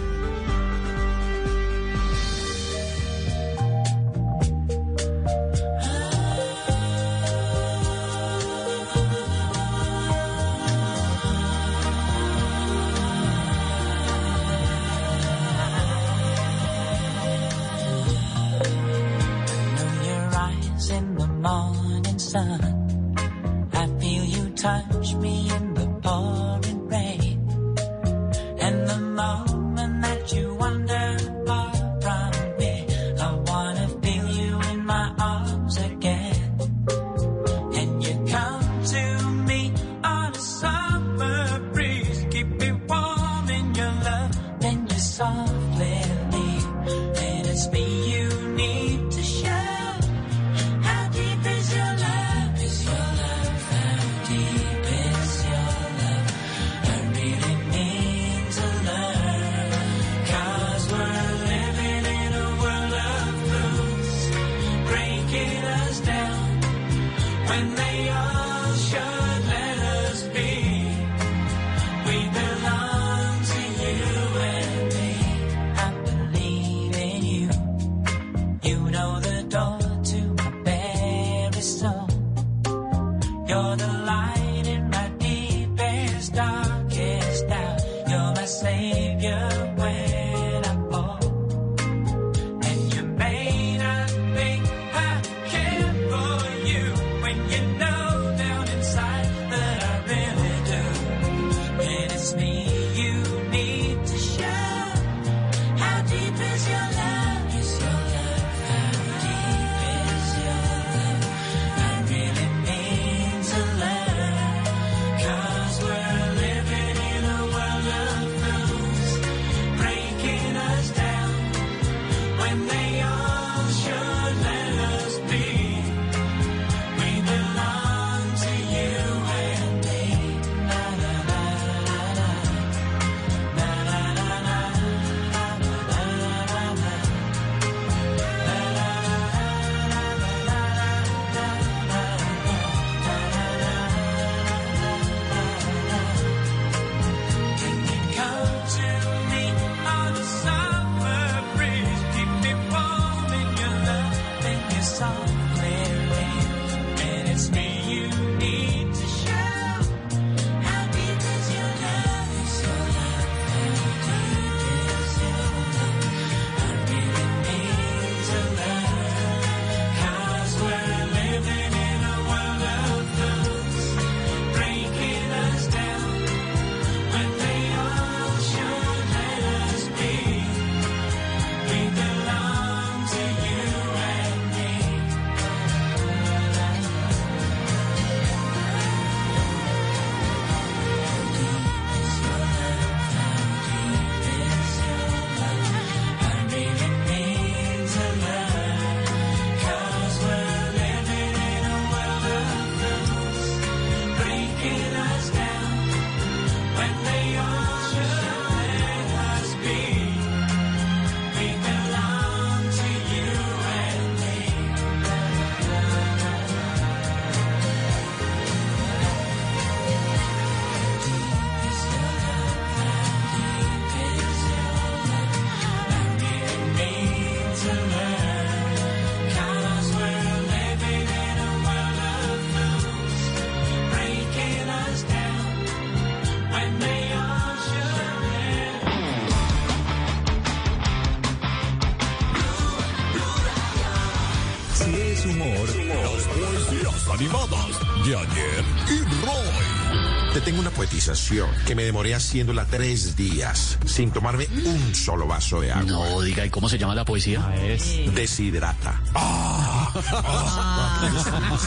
que 251.65 251.75
me 251.75 251.83
demoré 251.83 252.15
haciéndola 252.15 252.65
tres 252.65 253.15
días 253.15 253.77
sin 253.85 254.11
tomarme 254.11 254.47
un 254.65 254.95
solo 254.95 255.27
vaso 255.27 255.61
de 255.61 255.71
agua. 255.71 255.83
No, 255.83 256.21
diga, 256.21 256.45
¿y 256.45 256.49
cómo 256.49 256.69
se 256.69 256.77
llama 256.77 256.95
la 256.95 257.05
poesía? 257.05 257.41
Ah, 257.45 257.55
es... 257.57 258.13
Deshidrata. 258.13 259.01
Ah. 259.13 259.91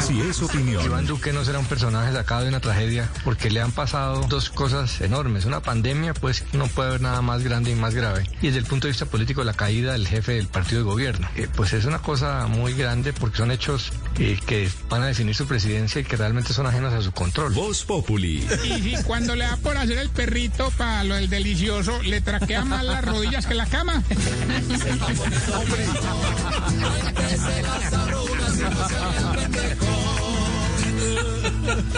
Si 0.07 0.21
es 0.21 0.43
opinión. 0.43 0.85
Iván 0.85 1.07
Duque 1.07 1.33
no 1.33 1.45
será 1.45 1.59
un 1.59 1.67
personaje 1.67 2.13
sacado 2.13 2.43
de 2.43 2.49
una 2.49 2.61
tragedia 2.61 3.11
porque 3.25 3.51
le 3.51 3.61
han 3.61 3.73
pasado 3.73 4.27
dos 4.29 4.51
cosas 4.51 5.01
enormes. 5.01 5.45
Una 5.45 5.61
pandemia, 5.61 6.15
pues 6.15 6.45
no 6.53 6.67
puede 6.69 6.89
haber 6.91 7.01
nada 7.01 7.23
más 7.23 7.43
grande 7.43 7.71
y 7.71 7.75
más 7.75 7.95
grave. 7.95 8.29
Y 8.41 8.47
desde 8.47 8.61
el 8.61 8.67
punto 8.67 8.87
de 8.87 8.93
vista 8.93 9.07
político, 9.07 9.45
la 9.45 9.55
caída 9.55 9.93
del 9.93 10.07
jefe 10.07 10.33
del 10.33 10.49
partido 10.49 10.79
de 10.79 10.85
gobierno. 10.85 11.29
Eh, 11.37 11.49
pues 11.55 11.73
es 11.73 11.85
una 11.85 11.99
cosa 11.99 12.47
muy 12.47 12.75
grande 12.75 13.13
porque 13.13 13.39
son 13.39 13.51
hechos 13.51 13.93
eh, 14.19 14.39
que 14.47 14.69
van 14.89 15.03
a 15.03 15.07
definir 15.07 15.35
su 15.35 15.47
presidencia 15.47 16.01
y 16.01 16.05
que 16.05 16.17
realmente 16.17 16.53
son 16.53 16.67
ajenas 16.67 16.93
a 16.93 17.03
su 17.03 17.13
control. 17.13 17.53
Voz 17.53 17.85
Populi. 17.85 18.47
Y 18.65 18.83
si 18.83 19.03
cuando 19.05 19.35
le 19.35 19.45
da 19.45 19.57
por 19.57 19.77
hacer 19.77 19.99
el 19.99 20.11
perrito 20.11 20.71
para 20.77 21.05
lo 21.05 21.17
del 21.17 21.29
delicioso, 21.29 22.03
le 22.03 22.21
traquea 22.21 22.65
más 22.65 22.85
las 22.85 23.05
rodillas 23.05 23.47
que 23.47 23.55
la 23.55 23.67
cama. 23.67 24.03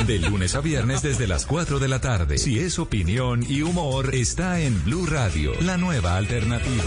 De 0.06 0.18
lunes 0.18 0.54
a 0.54 0.60
viernes 0.60 1.02
desde 1.02 1.26
las 1.26 1.46
4 1.46 1.78
de 1.78 1.88
la 1.88 2.00
tarde. 2.00 2.38
Si 2.38 2.58
es 2.60 2.78
opinión 2.78 3.44
y 3.48 3.62
humor, 3.62 4.14
está 4.14 4.60
en 4.60 4.84
Blue 4.84 5.06
Radio, 5.06 5.52
la 5.60 5.76
nueva 5.76 6.16
alternativa. 6.16 6.84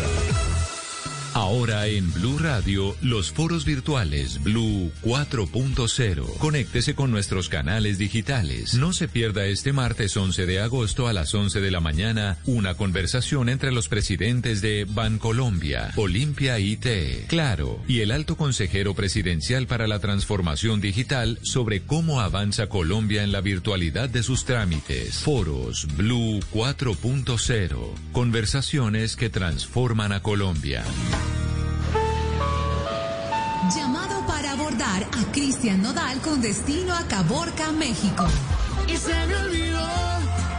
Ahora 1.40 1.88
en 1.88 2.12
Blue 2.12 2.38
Radio, 2.38 2.98
los 3.02 3.32
foros 3.32 3.64
virtuales 3.64 4.44
Blue 4.44 4.92
4.0. 5.04 6.38
Conéctese 6.38 6.96
con 6.96 7.12
nuestros 7.12 7.48
canales 7.48 7.98
digitales. 7.98 8.74
No 8.74 8.92
se 8.92 9.08
pierda 9.08 9.46
este 9.46 9.72
martes 9.72 10.18
11 10.18 10.46
de 10.46 10.60
agosto 10.60 11.08
a 11.08 11.14
las 11.14 11.34
11 11.34 11.62
de 11.62 11.72
la 11.72 11.80
mañana 11.80 12.40
una 12.46 12.74
conversación 12.74 13.48
entre 13.48 13.72
los 13.72 13.88
presidentes 13.88 14.60
de 14.60 14.86
Bancolombia, 14.86 15.94
Olimpia 15.96 16.60
IT, 16.60 17.28
Claro 17.28 17.80
y 17.88 18.02
el 18.02 18.12
alto 18.12 18.36
consejero 18.36 18.94
presidencial 18.94 19.66
para 19.66 19.88
la 19.88 20.00
transformación 20.00 20.82
digital 20.82 21.40
sobre 21.44 21.84
cómo 21.84 22.20
avanza 22.20 22.68
Colombia 22.68 23.24
en 23.24 23.32
la 23.32 23.40
virtualidad 23.40 24.10
de 24.10 24.24
sus 24.24 24.44
trámites. 24.44 25.20
Foros 25.20 25.88
Blue 25.96 26.42
4.0. 26.54 27.78
Conversaciones 28.12 29.16
que 29.16 29.30
transforman 29.30 30.12
a 30.12 30.22
Colombia. 30.22 30.84
Llamado 33.76 34.26
para 34.26 34.54
abordar 34.54 35.04
a 35.04 35.32
Cristian 35.32 35.84
Nodal 35.84 36.20
con 36.22 36.42
destino 36.42 36.92
a 36.96 37.04
Caborca, 37.04 37.72
México. 37.72 38.26
Y 38.88 38.98
se 38.98 39.14
me 39.28 39.36
olvidó, 39.36 39.86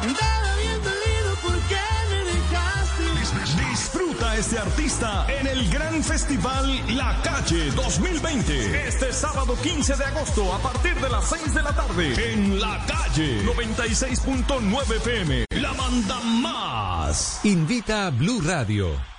andaba 0.00 0.56
bien 0.62 0.78
dolido 0.84 1.34
porque 1.42 1.76
me 2.08 2.24
dejaste. 2.30 3.68
Disfruta 3.68 4.30
a 4.30 4.36
este 4.36 4.58
artista 4.58 5.26
en 5.28 5.46
el 5.48 5.68
gran 5.70 6.04
festival 6.04 6.96
La 6.96 7.20
Calle 7.22 7.72
2020. 7.72 8.86
Este 8.86 9.12
sábado 9.12 9.56
15 9.61 9.96
de 9.96 10.04
agosto 10.04 10.54
a 10.54 10.58
partir 10.61 10.94
de 10.94 11.08
las 11.08 11.28
6 11.30 11.54
de 11.54 11.62
la 11.62 11.72
tarde 11.72 12.32
en 12.32 12.61
La 12.61 12.78
Calle 12.86 13.42
96.9 13.44 14.96
FM. 14.98 15.46
La 15.61 15.72
banda 15.72 16.20
más. 16.20 17.40
Invita 17.42 18.06
a 18.06 18.11
Blue 18.11 18.40
Radio. 18.40 19.09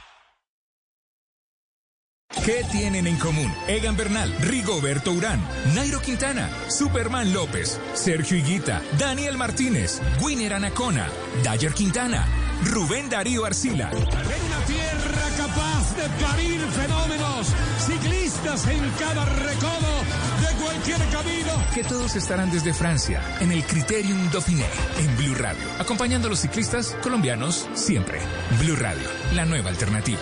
¿Qué 2.46 2.66
tienen 2.72 3.06
en 3.06 3.18
común? 3.18 3.54
Egan 3.68 3.96
Bernal, 3.96 4.36
Rigoberto 4.40 5.12
Urán, 5.12 5.40
Nairo 5.76 6.02
Quintana, 6.02 6.50
Superman 6.70 7.32
López, 7.34 7.80
Sergio 7.94 8.36
Higuita, 8.36 8.82
Daniel 8.98 9.38
Martínez, 9.38 10.02
Winner 10.22 10.56
Anacona, 10.56 11.08
Dayer 11.44 11.72
Quintana, 11.74 12.26
Rubén 12.64 13.10
Darío 13.12 13.46
Arcila. 13.46 13.92
En 13.92 13.98
una 13.98 14.66
tierra 14.66 15.22
capaz 15.38 15.96
de 15.96 16.26
parir 16.26 16.62
fenómenos, 16.62 17.48
ciclistas 17.86 18.68
en 18.68 18.90
cada 18.98 19.26
recodo 19.26 20.02
de 20.42 20.64
cualquier 20.64 21.10
camino. 21.10 21.52
Que 21.76 21.84
todos 21.84 22.16
estarán 22.16 22.50
desde 22.50 22.74
Francia, 22.74 23.22
en 23.40 23.52
el 23.52 23.64
Criterium 23.66 24.32
Dauphiné, 24.32 24.66
en 24.98 25.18
Blue 25.18 25.36
Radio, 25.36 25.64
acompañando 25.78 26.28
a 26.28 26.32
los 26.32 26.40
ciclistas 26.40 26.98
colombianos 27.04 27.68
siempre. 27.76 28.20
Blue 28.60 28.78
Radio, 28.78 29.08
la 29.36 29.46
nueva 29.46 29.70
alternativa. 29.70 30.22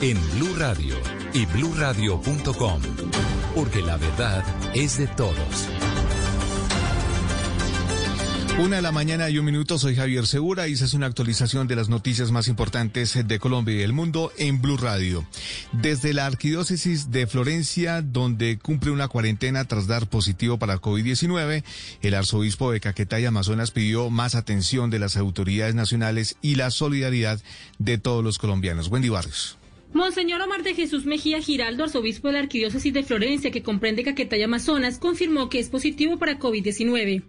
en 0.00 0.18
Blue 0.34 0.54
Radio 0.56 0.94
y 1.34 1.46
bluradio.com. 1.46 2.82
Porque 3.54 3.82
la 3.82 3.96
verdad 3.96 4.44
es 4.74 4.98
de 4.98 5.06
todos. 5.08 5.68
Una 8.58 8.76
de 8.76 8.82
la 8.82 8.92
mañana 8.92 9.30
y 9.30 9.38
un 9.38 9.46
minuto, 9.46 9.78
soy 9.78 9.96
Javier 9.96 10.26
Segura 10.26 10.68
y 10.68 10.72
esa 10.72 10.84
es 10.84 10.92
una 10.92 11.06
actualización 11.06 11.66
de 11.66 11.76
las 11.76 11.88
noticias 11.88 12.30
más 12.30 12.46
importantes 12.46 13.18
de 13.26 13.38
Colombia 13.38 13.74
y 13.74 13.78
del 13.78 13.94
mundo 13.94 14.32
en 14.36 14.60
Blue 14.60 14.76
Radio. 14.76 15.26
Desde 15.72 16.12
la 16.12 16.26
arquidiócesis 16.26 17.10
de 17.10 17.26
Florencia, 17.26 18.02
donde 18.02 18.58
cumple 18.58 18.90
una 18.90 19.08
cuarentena 19.08 19.64
tras 19.64 19.86
dar 19.86 20.08
positivo 20.08 20.58
para 20.58 20.78
COVID-19, 20.78 21.64
el 22.02 22.14
arzobispo 22.14 22.70
de 22.70 22.80
Caquetá 22.80 23.18
y 23.18 23.24
Amazonas 23.24 23.70
pidió 23.70 24.10
más 24.10 24.34
atención 24.34 24.90
de 24.90 24.98
las 24.98 25.16
autoridades 25.16 25.74
nacionales 25.74 26.36
y 26.42 26.56
la 26.56 26.70
solidaridad 26.70 27.40
de 27.78 27.96
todos 27.96 28.22
los 28.22 28.38
colombianos. 28.38 28.88
Wendy 28.88 29.08
Barrios. 29.08 29.59
Monseñor 29.92 30.40
Omar 30.40 30.62
de 30.62 30.74
Jesús 30.74 31.04
Mejía 31.04 31.40
Giraldo, 31.40 31.82
arzobispo 31.82 32.28
de 32.28 32.34
la 32.34 32.38
Arquidiócesis 32.40 32.94
de 32.94 33.02
Florencia, 33.02 33.50
que 33.50 33.64
comprende 33.64 34.04
Caquetá 34.04 34.36
y 34.36 34.42
Amazonas, 34.44 34.98
confirmó 35.00 35.48
que 35.48 35.58
es 35.58 35.68
positivo 35.68 36.16
para 36.16 36.38
COVID-19. 36.38 37.24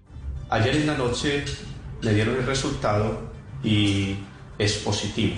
Ayer 0.50 0.76
en 0.76 0.86
la 0.86 0.96
noche 0.96 1.44
me 2.04 2.14
dieron 2.14 2.36
el 2.36 2.46
resultado 2.46 3.32
y 3.64 4.16
es 4.60 4.74
positivo. 4.78 5.36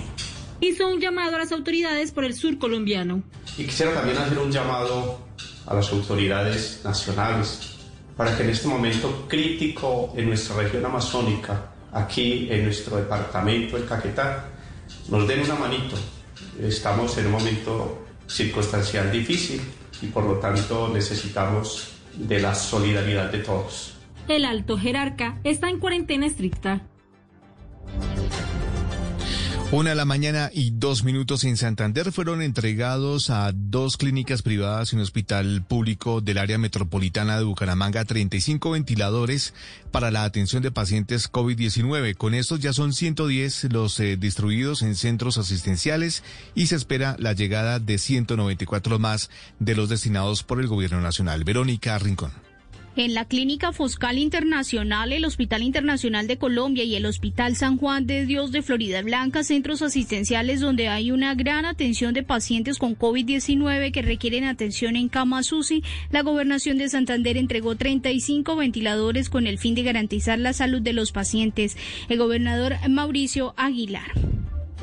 Hizo 0.60 0.86
un 0.88 1.00
llamado 1.00 1.36
a 1.36 1.38
las 1.38 1.52
autoridades 1.52 2.12
por 2.12 2.26
el 2.26 2.34
sur 2.34 2.58
colombiano. 2.58 3.22
Y 3.56 3.64
quisiera 3.64 3.94
también 3.94 4.18
hacer 4.18 4.38
un 4.38 4.52
llamado 4.52 5.20
a 5.66 5.74
las 5.74 5.90
autoridades 5.92 6.82
nacionales 6.84 7.78
para 8.18 8.36
que 8.36 8.42
en 8.42 8.50
este 8.50 8.68
momento 8.68 9.24
crítico 9.26 10.12
en 10.14 10.26
nuestra 10.26 10.56
región 10.56 10.84
amazónica, 10.84 11.72
aquí 11.90 12.48
en 12.50 12.64
nuestro 12.64 12.98
departamento, 12.98 13.78
el 13.78 13.86
Caquetá, 13.86 14.50
nos 15.08 15.26
den 15.26 15.40
una 15.40 15.54
manito. 15.54 15.96
Estamos 16.60 17.18
en 17.18 17.26
un 17.26 17.32
momento 17.32 18.06
circunstancial 18.26 19.10
difícil 19.10 19.60
y 20.00 20.06
por 20.06 20.24
lo 20.24 20.34
tanto 20.34 20.88
necesitamos 20.88 21.94
de 22.16 22.40
la 22.40 22.54
solidaridad 22.54 23.30
de 23.30 23.38
todos. 23.38 23.96
El 24.28 24.44
alto 24.44 24.78
jerarca 24.78 25.38
está 25.44 25.68
en 25.68 25.78
cuarentena 25.78 26.26
estricta. 26.26 26.82
Una 29.74 29.96
la 29.96 30.04
mañana 30.04 30.52
y 30.54 30.70
dos 30.70 31.02
minutos 31.02 31.42
en 31.42 31.56
Santander 31.56 32.12
fueron 32.12 32.42
entregados 32.42 33.28
a 33.28 33.50
dos 33.52 33.96
clínicas 33.96 34.42
privadas 34.42 34.92
y 34.92 34.94
un 34.96 35.02
hospital 35.02 35.64
público 35.66 36.20
del 36.20 36.38
área 36.38 36.58
metropolitana 36.58 37.38
de 37.38 37.42
Bucaramanga 37.42 38.04
35 38.04 38.70
ventiladores 38.70 39.52
para 39.90 40.12
la 40.12 40.22
atención 40.22 40.62
de 40.62 40.70
pacientes 40.70 41.28
COVID-19. 41.28 42.14
Con 42.14 42.34
estos 42.34 42.60
ya 42.60 42.72
son 42.72 42.92
110 42.92 43.72
los 43.72 43.98
eh, 43.98 44.16
distribuidos 44.16 44.82
en 44.82 44.94
centros 44.94 45.38
asistenciales 45.38 46.22
y 46.54 46.68
se 46.68 46.76
espera 46.76 47.16
la 47.18 47.32
llegada 47.32 47.80
de 47.80 47.98
194 47.98 49.00
más 49.00 49.28
de 49.58 49.74
los 49.74 49.88
destinados 49.88 50.44
por 50.44 50.60
el 50.60 50.68
gobierno 50.68 51.00
nacional. 51.00 51.42
Verónica 51.42 51.98
Rincón. 51.98 52.30
En 52.96 53.12
la 53.12 53.24
Clínica 53.24 53.72
Foscal 53.72 54.18
Internacional, 54.18 55.12
el 55.12 55.24
Hospital 55.24 55.64
Internacional 55.64 56.28
de 56.28 56.38
Colombia 56.38 56.84
y 56.84 56.94
el 56.94 57.06
Hospital 57.06 57.56
San 57.56 57.76
Juan 57.76 58.06
de 58.06 58.24
Dios 58.24 58.52
de 58.52 58.62
Florida 58.62 59.02
Blanca, 59.02 59.42
centros 59.42 59.82
asistenciales 59.82 60.60
donde 60.60 60.86
hay 60.86 61.10
una 61.10 61.34
gran 61.34 61.64
atención 61.64 62.14
de 62.14 62.22
pacientes 62.22 62.78
con 62.78 62.96
COVID-19 62.96 63.90
que 63.90 64.02
requieren 64.02 64.44
atención 64.44 64.94
en 64.94 65.08
cama 65.08 65.42
SUSI, 65.42 65.82
la 66.12 66.22
Gobernación 66.22 66.78
de 66.78 66.88
Santander 66.88 67.36
entregó 67.36 67.74
35 67.74 68.54
ventiladores 68.54 69.28
con 69.28 69.48
el 69.48 69.58
fin 69.58 69.74
de 69.74 69.82
garantizar 69.82 70.38
la 70.38 70.52
salud 70.52 70.80
de 70.80 70.92
los 70.92 71.10
pacientes. 71.10 71.76
El 72.08 72.18
gobernador 72.18 72.76
Mauricio 72.88 73.54
Aguilar. 73.56 74.12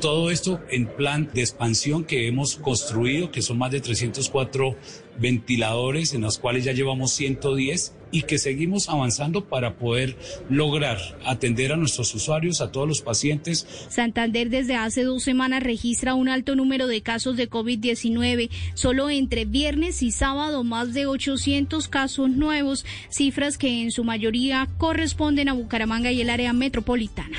Todo 0.02 0.30
esto 0.30 0.60
en 0.68 0.86
plan 0.86 1.30
de 1.32 1.40
expansión 1.40 2.04
que 2.04 2.26
hemos 2.26 2.56
construido, 2.56 3.30
que 3.30 3.40
son 3.40 3.56
más 3.56 3.70
de 3.70 3.80
304 3.80 4.76
ventiladores, 5.18 6.12
en 6.12 6.20
los 6.20 6.38
cuales 6.38 6.64
ya 6.64 6.72
llevamos 6.72 7.12
110 7.12 8.01
y 8.12 8.22
que 8.22 8.38
seguimos 8.38 8.88
avanzando 8.88 9.46
para 9.46 9.74
poder 9.74 10.16
lograr 10.48 10.98
atender 11.26 11.72
a 11.72 11.76
nuestros 11.76 12.14
usuarios, 12.14 12.60
a 12.60 12.70
todos 12.70 12.86
los 12.86 13.00
pacientes. 13.00 13.66
Santander 13.88 14.50
desde 14.50 14.76
hace 14.76 15.02
dos 15.02 15.24
semanas 15.24 15.62
registra 15.62 16.14
un 16.14 16.28
alto 16.28 16.54
número 16.54 16.86
de 16.86 17.02
casos 17.02 17.36
de 17.36 17.50
COVID-19. 17.50 18.50
Solo 18.74 19.10
entre 19.10 19.44
viernes 19.44 20.02
y 20.02 20.12
sábado 20.12 20.62
más 20.62 20.94
de 20.94 21.06
800 21.06 21.88
casos 21.88 22.30
nuevos, 22.30 22.84
cifras 23.10 23.58
que 23.58 23.82
en 23.82 23.90
su 23.90 24.04
mayoría 24.04 24.68
corresponden 24.78 25.48
a 25.48 25.54
Bucaramanga 25.54 26.12
y 26.12 26.20
el 26.20 26.30
área 26.30 26.52
metropolitana. 26.52 27.38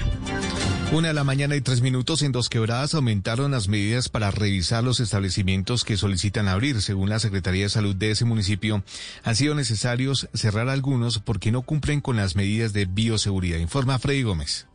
Una 0.94 1.08
de 1.08 1.16
la 1.16 1.24
mañana 1.24 1.56
y 1.56 1.62
tres 1.62 1.82
minutos 1.82 2.22
en 2.22 2.32
Dos 2.32 2.50
Quebradas 2.50 2.94
aumentaron 2.94 3.50
las 3.50 3.68
medidas 3.68 4.10
para 4.10 4.30
revisar 4.30 4.84
los 4.84 5.00
establecimientos 5.00 5.86
que 5.86 5.98
solicitan 5.98 6.48
abrir. 6.48 6.84
Según 6.84 7.10
la 7.10 7.18
Secretaría 7.18 7.64
de 7.64 7.70
Salud 7.70 7.96
de 7.96 8.12
ese 8.12 8.26
municipio, 8.26 8.84
han 9.24 9.36
sido 9.36 9.56
necesarios 9.56 10.30
cerrar 10.36 10.70
algunos 10.70 11.18
porque 11.18 11.52
no 11.52 11.64
cumplen 11.64 12.00
con 12.00 12.18
las 12.18 12.36
medidas 12.36 12.74
de 12.74 12.86
bioseguridad. 12.86 13.58
Informa 13.58 13.98
Freddy 13.98 14.22
Gómez. 14.22 14.68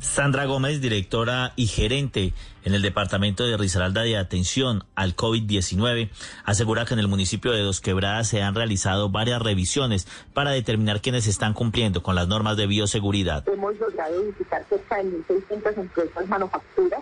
Sandra 0.00 0.44
Gómez, 0.44 0.80
directora 0.80 1.52
y 1.56 1.66
gerente 1.66 2.34
en 2.64 2.74
el 2.74 2.82
departamento 2.82 3.44
de 3.44 3.56
Risaralda 3.56 4.02
de 4.02 4.16
Atención 4.16 4.84
al 4.94 5.16
COVID-19, 5.16 6.10
asegura 6.44 6.84
que 6.84 6.94
en 6.94 7.00
el 7.00 7.08
municipio 7.08 7.52
de 7.52 7.62
Dos 7.62 7.80
Quebradas 7.80 8.28
se 8.28 8.42
han 8.42 8.54
realizado 8.54 9.08
varias 9.08 9.40
revisiones 9.40 10.06
para 10.34 10.50
determinar 10.50 11.00
quiénes 11.00 11.26
están 11.26 11.54
cumpliendo 11.54 12.02
con 12.02 12.14
las 12.14 12.28
normas 12.28 12.56
de 12.56 12.66
bioseguridad. 12.66 13.48
Hemos 13.48 13.78
logrado 13.78 14.22
visitar 14.24 14.64
cerca 14.68 14.96
de 14.96 15.04
1.600 15.04 15.78
empresas 15.78 16.28
manufacturas, 16.28 17.00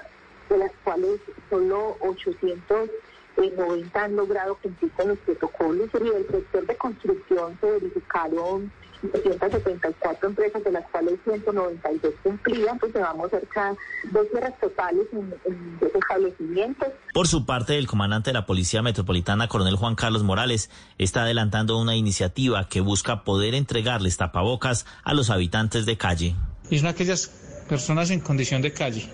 de 0.49 0.59
las 0.59 0.71
cuales 0.85 1.21
solo 1.51 1.97
890 2.01 4.05
han 4.05 4.17
logrado 4.17 4.55
cumplir 4.57 4.93
con 4.93 5.09
los 5.09 5.19
protocolos 5.19 5.89
y 5.95 6.09
el 6.09 6.27
sector 6.31 6.67
de 6.67 6.77
construcción 6.77 7.59
se 7.61 7.71
verificaron 7.71 8.71
274 9.13 10.29
empresas, 10.29 10.65
de 10.65 10.73
las 10.73 10.89
cuales 10.91 11.19
192 11.25 12.15
cumplían, 12.23 12.79
pues 12.79 12.95
llevamos 12.95 13.31
cerca 13.31 13.75
de 14.13 14.29
cierres 14.31 14.59
totales 14.61 15.07
en, 15.13 15.35
en 15.45 15.79
dos 15.79 15.91
establecimientos. 15.95 16.89
Por 17.13 17.29
su 17.29 17.47
parte, 17.47 17.77
el 17.79 17.87
comandante 17.87 18.31
de 18.31 18.35
la 18.35 18.47
Policía 18.47 18.83
Metropolitana, 18.83 19.49
coronel 19.49 19.77
Juan 19.77 19.95
Carlos 19.95 20.23
Morales, 20.23 20.71
está 20.99 21.23
adelantando 21.23 21.79
una 21.79 21.97
iniciativa 21.97 22.69
que 22.69 22.81
busca 22.81 23.25
poder 23.25 23.55
entregarles 23.55 24.17
tapabocas 24.17 24.87
a 25.05 25.15
los 25.15 25.31
habitantes 25.31 25.87
de 25.87 25.97
calle. 25.97 26.35
Y 26.71 26.79
son 26.79 26.89
aquellas 26.89 27.29
personas 27.69 28.11
en 28.11 28.21
condición 28.21 28.63
de 28.63 28.73
calle, 28.73 29.09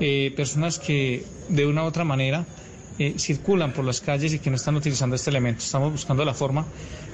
eh, 0.00 0.32
personas 0.36 0.78
que 0.78 1.24
de 1.48 1.66
una 1.66 1.84
u 1.84 1.86
otra 1.86 2.04
manera 2.04 2.44
eh, 3.00 3.14
circulan 3.18 3.72
por 3.72 3.86
las 3.86 4.02
calles 4.02 4.34
y 4.34 4.40
que 4.40 4.50
no 4.50 4.56
están 4.56 4.76
utilizando 4.76 5.16
este 5.16 5.30
elemento. 5.30 5.62
Estamos 5.64 5.90
buscando 5.90 6.22
la 6.22 6.34
forma 6.34 6.66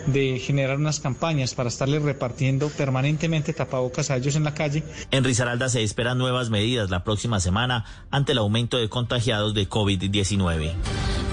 de 0.09 0.41
generar 0.41 0.78
unas 0.78 0.99
campañas 0.99 1.55
para 1.55 1.68
estarles 1.68 2.03
repartiendo 2.03 2.70
permanentemente 2.70 3.53
tapabocas 3.53 4.11
a 4.11 4.16
ellos 4.16 4.34
en 4.34 4.43
la 4.43 4.53
calle. 4.53 4.82
En 5.12 5.22
Risaralda 5.22 5.68
se 5.68 5.84
esperan 5.84 6.18
nuevas 6.18 6.51
medidas 6.51 6.91
la 6.91 7.05
próxima 7.05 7.39
semana 7.39 7.84
ante 8.11 8.32
el 8.32 8.39
aumento 8.39 8.78
de 8.78 8.89
contagiados 8.89 9.55
de 9.55 9.68
COVID-19. 9.68 10.74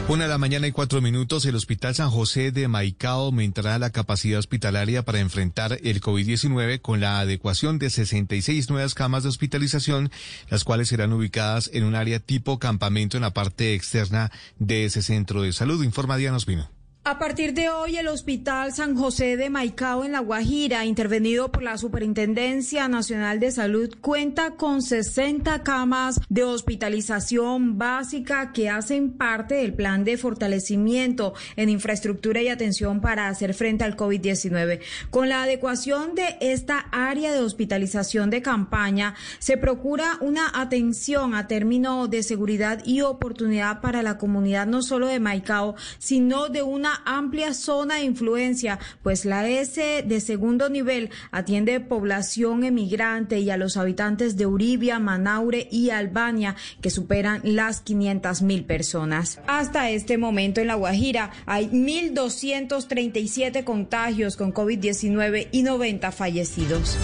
Una 0.09 0.25
de 0.25 0.29
la 0.29 0.37
mañana 0.37 0.67
y 0.67 0.73
cuatro 0.73 0.99
minutos, 0.99 1.45
el 1.45 1.55
Hospital 1.55 1.95
San 1.95 2.09
José 2.09 2.51
de 2.51 2.67
Maicao 2.67 3.21
aumentará 3.21 3.79
la 3.79 3.89
capacidad 3.89 4.37
hospitalaria 4.37 5.05
para 5.05 5.21
enfrentar 5.21 5.79
el 5.81 6.01
COVID-19 6.01 6.81
con 6.81 6.99
la 6.99 7.21
adecuación 7.21 7.79
de 7.79 7.89
66 7.89 8.69
nuevas 8.69 8.95
camas 8.95 9.23
de 9.23 9.29
hospitalización, 9.29 10.11
las 10.49 10.65
cuales 10.65 10.89
serán 10.89 11.13
ubicadas 11.13 11.69
en 11.73 11.85
un 11.85 11.95
área 11.95 12.19
tipo 12.19 12.59
campamento 12.59 13.15
en 13.15 13.21
la 13.21 13.33
parte 13.33 13.75
externa 13.75 14.29
de 14.59 14.85
ese 14.85 15.01
centro 15.01 15.41
de 15.41 15.53
salud, 15.53 15.83
informa 15.83 16.17
Diana 16.17 16.37
Ospino. 16.37 16.69
A 17.05 17.19
partir 17.19 17.53
de 17.53 17.67
hoy, 17.67 17.97
el 17.97 18.07
Hospital 18.07 18.71
San 18.71 18.95
José 18.95 19.35
de 19.35 19.49
Maicao 19.49 20.05
en 20.05 20.13
La 20.13 20.21
Guajira, 20.21 20.85
intervenido 20.85 21.51
por 21.51 21.61
la 21.61 21.77
Superintendencia 21.77 22.87
Nacional 22.87 23.41
de 23.41 23.51
Salud, 23.51 23.93
cuenta 23.99 24.51
con 24.51 24.81
60 24.81 25.63
camas 25.63 26.21
de 26.29 26.45
hospitalización 26.45 27.77
básica 27.77 28.53
que 28.53 28.69
hacen 28.69 29.11
parte 29.17 29.55
del 29.55 29.73
plan 29.73 30.05
de 30.05 30.15
fortalecimiento 30.15 31.33
en 31.57 31.67
infraestructura 31.67 32.41
y 32.41 32.47
atención 32.47 33.01
para 33.01 33.27
hacer 33.27 33.53
frente 33.53 33.83
al 33.83 33.97
COVID-19. 33.97 34.79
Con 35.09 35.27
la 35.27 35.43
adecuación 35.43 36.15
de 36.15 36.37
esta 36.39 36.87
área 36.93 37.33
de 37.33 37.41
hospitalización 37.41 38.29
de 38.29 38.41
campaña, 38.41 39.13
se 39.39 39.57
procura 39.57 40.17
una 40.21 40.49
atención 40.53 41.35
a 41.35 41.47
término 41.47 42.07
de 42.07 42.23
seguridad 42.23 42.81
y 42.85 43.01
oportunidad 43.01 43.81
para 43.81 44.03
la 44.03 44.17
comunidad 44.17 44.67
no 44.67 44.81
solo 44.81 45.07
de 45.07 45.19
Maicao, 45.19 45.75
sino 45.99 46.47
de 46.47 46.61
una 46.61 46.92
amplia 47.05 47.53
zona 47.53 47.95
de 47.95 48.03
influencia, 48.03 48.79
pues 49.01 49.25
la 49.25 49.47
S 49.47 50.03
de 50.05 50.21
segundo 50.21 50.69
nivel 50.69 51.09
atiende 51.31 51.79
población 51.79 52.63
emigrante 52.63 53.39
y 53.39 53.49
a 53.49 53.57
los 53.57 53.77
habitantes 53.77 54.37
de 54.37 54.45
Uribia, 54.45 54.99
Manaure 54.99 55.67
y 55.71 55.89
Albania, 55.89 56.55
que 56.81 56.89
superan 56.89 57.41
las 57.43 57.81
500 57.81 58.41
mil 58.41 58.65
personas. 58.65 59.39
Hasta 59.47 59.89
este 59.89 60.17
momento 60.17 60.61
en 60.61 60.67
La 60.67 60.75
Guajira 60.75 61.31
hay 61.45 61.67
1.237 61.67 63.63
contagios 63.63 64.37
con 64.37 64.53
COVID-19 64.53 65.47
y 65.51 65.63
90 65.63 66.11
fallecidos. 66.11 66.97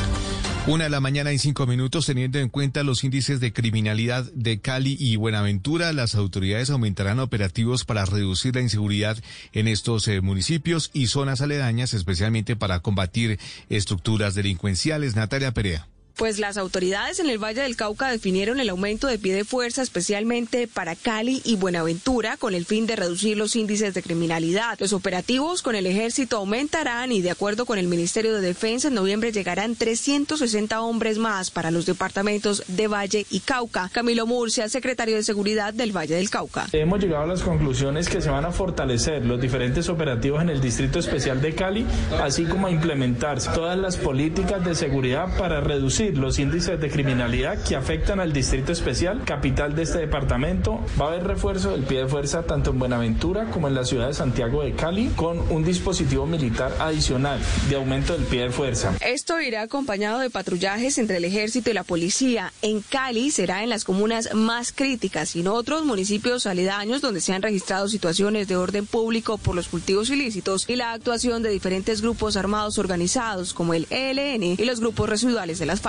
Una 0.68 0.84
de 0.84 0.89
la 0.91 0.99
mañana 0.99 1.32
y 1.34 1.39
cinco 1.39 1.66
minutos, 1.66 2.05
teniendo 2.05 2.38
en 2.38 2.49
cuenta 2.49 2.84
los 2.84 3.03
índices 3.03 3.39
de 3.39 3.53
criminalidad 3.53 4.26
de 4.34 4.60
Cali 4.60 4.95
y 4.99 5.16
Buenaventura, 5.16 5.93
las 5.93 6.14
autoridades 6.14 6.70
aumentarán 6.70 7.20
operativos 7.20 7.86
para 7.86 8.05
reducir 8.05 8.55
la 8.55 8.62
inseguridad 8.62 9.18
en 9.53 9.68
estos 9.68 10.07
eh, 10.07 10.22
municipios 10.22 10.91
y 10.93 11.07
zonas 11.07 11.41
aledañas, 11.41 11.93
especialmente 11.93 12.55
para 12.55 12.82
combatir 12.82 13.39
estructuras 13.70 14.36
delincuenciales. 14.36 15.16
Natalia 15.16 15.53
Perea. 15.53 15.88
Pues 16.20 16.38
las 16.38 16.57
autoridades 16.57 17.22
en 17.22 17.30
el 17.30 17.41
Valle 17.41 17.61
del 17.61 17.78
Cauca 17.78 18.11
definieron 18.11 18.59
el 18.59 18.67
aumento 18.67 19.07
de 19.07 19.17
pie 19.17 19.34
de 19.34 19.45
fuerza 19.45 19.82
especialmente 19.82 20.67
para 20.67 20.97
Cali 20.97 21.41
y 21.45 21.55
Buenaventura 21.55 22.36
con 22.36 22.53
el 22.53 22.65
fin 22.65 22.86
de 22.88 22.97
reducir 22.97 23.38
los 23.38 23.55
índices 23.55 23.93
de 23.93 24.03
criminalidad. 24.03 24.78
Los 24.82 24.91
operativos 24.91 25.61
con 25.61 25.76
el 25.76 25.88
ejército 25.88 26.36
aumentarán 26.36 27.13
y 27.13 27.22
de 27.22 27.32
acuerdo 27.32 27.65
con 27.65 27.80
el 27.80 27.88
Ministerio 27.88 28.34
de 28.34 28.41
Defensa 28.41 28.89
en 28.89 28.95
noviembre 28.95 29.32
llegarán 29.32 29.78
360 29.78 30.82
hombres 30.82 31.17
más 31.17 31.51
para 31.51 31.72
los 31.72 31.86
departamentos 31.86 32.65
de 32.67 32.89
Valle 32.89 33.26
y 33.30 33.39
Cauca. 33.39 33.89
Camilo 33.93 34.28
Murcia, 34.28 34.67
secretario 34.67 35.15
de 35.15 35.24
Seguridad 35.24 35.74
del 35.74 35.95
Valle 35.95 36.15
del 36.15 36.30
Cauca. 36.30 36.67
Hemos 36.74 36.99
llegado 36.99 37.24
a 37.24 37.28
las 37.28 37.43
conclusiones 37.43 38.09
que 38.09 38.20
se 38.20 38.30
van 38.30 38.43
a 38.43 38.51
fortalecer 38.51 39.26
los 39.26 39.39
diferentes 39.39 39.88
operativos 39.88 40.41
en 40.41 40.49
el 40.49 40.59
Distrito 40.59 40.99
Especial 40.99 41.41
de 41.41 41.55
Cali, 41.55 41.86
así 42.22 42.43
como 42.43 42.67
a 42.67 42.72
implementar 42.72 43.41
todas 43.53 43.78
las 43.78 43.95
políticas 43.95 44.65
de 44.65 44.76
seguridad 44.76 45.38
para 45.38 45.61
reducir 45.61 46.09
los 46.18 46.39
índices 46.39 46.80
de 46.80 46.89
criminalidad 46.89 47.64
que 47.64 47.76
afectan 47.76 48.20
al 48.20 48.34
Distrito 48.34 48.72
Especial, 48.72 49.24
capital 49.26 49.76
de 49.76 49.84
este 49.84 49.99
departamento. 49.99 50.80
Va 50.99 51.05
a 51.05 51.07
haber 51.10 51.26
refuerzo 51.26 51.72
del 51.72 51.84
pie 51.84 51.99
de 51.99 52.07
fuerza 52.07 52.43
tanto 52.43 52.72
en 52.72 52.80
Buenaventura 52.80 53.49
como 53.51 53.68
en 53.68 53.76
la 53.76 53.86
ciudad 53.86 54.07
de 54.07 54.14
Santiago 54.14 54.64
de 54.64 54.74
Cali 54.74 55.10
con 55.16 55.39
un 55.51 55.64
dispositivo 55.64 56.26
militar 56.26 56.74
adicional 56.80 57.39
de 57.70 57.76
aumento 57.76 58.14
del 58.14 58.24
pie 58.24 58.43
de 58.43 58.49
fuerza. 58.49 58.93
Esto 59.01 59.39
irá 59.41 59.62
acompañado 59.62 60.20
de 60.20 60.30
patrullajes 60.30 60.97
entre 60.97 61.18
el 61.18 61.26
ejército 61.26 61.70
y 61.70 61.74
la 61.74 61.84
policía. 61.84 62.53
En 62.62 62.82
Cali 62.82 63.32
será 63.32 63.64
en 63.64 63.70
las 63.70 63.84
comunas 63.84 64.34
más 64.34 64.72
críticas 64.72 65.36
y 65.36 65.41
en 65.41 65.47
otros 65.47 65.86
municipios 65.86 66.45
aledaños 66.45 67.01
donde 67.01 67.22
se 67.22 67.34
han 67.34 67.41
registrado 67.41 67.88
situaciones 67.88 68.47
de 68.47 68.55
orden 68.55 68.86
público 68.86 69.38
por 69.38 69.55
los 69.55 69.68
cultivos 69.68 70.10
ilícitos 70.10 70.66
y 70.68 70.76
la 70.76 70.93
actuación 70.93 71.43
de 71.43 71.49
diferentes 71.49 72.01
grupos 72.01 72.38
armados 72.38 72.78
organizados 72.78 73.53
como 73.53 73.74
el 73.74 73.88
ELN 73.89 74.43
y 74.43 74.66
los 74.66 74.80
grupos 74.80 75.10
residuales 75.10 75.60
de 75.60 75.66
las 75.66 75.82
FARC. 75.82 75.88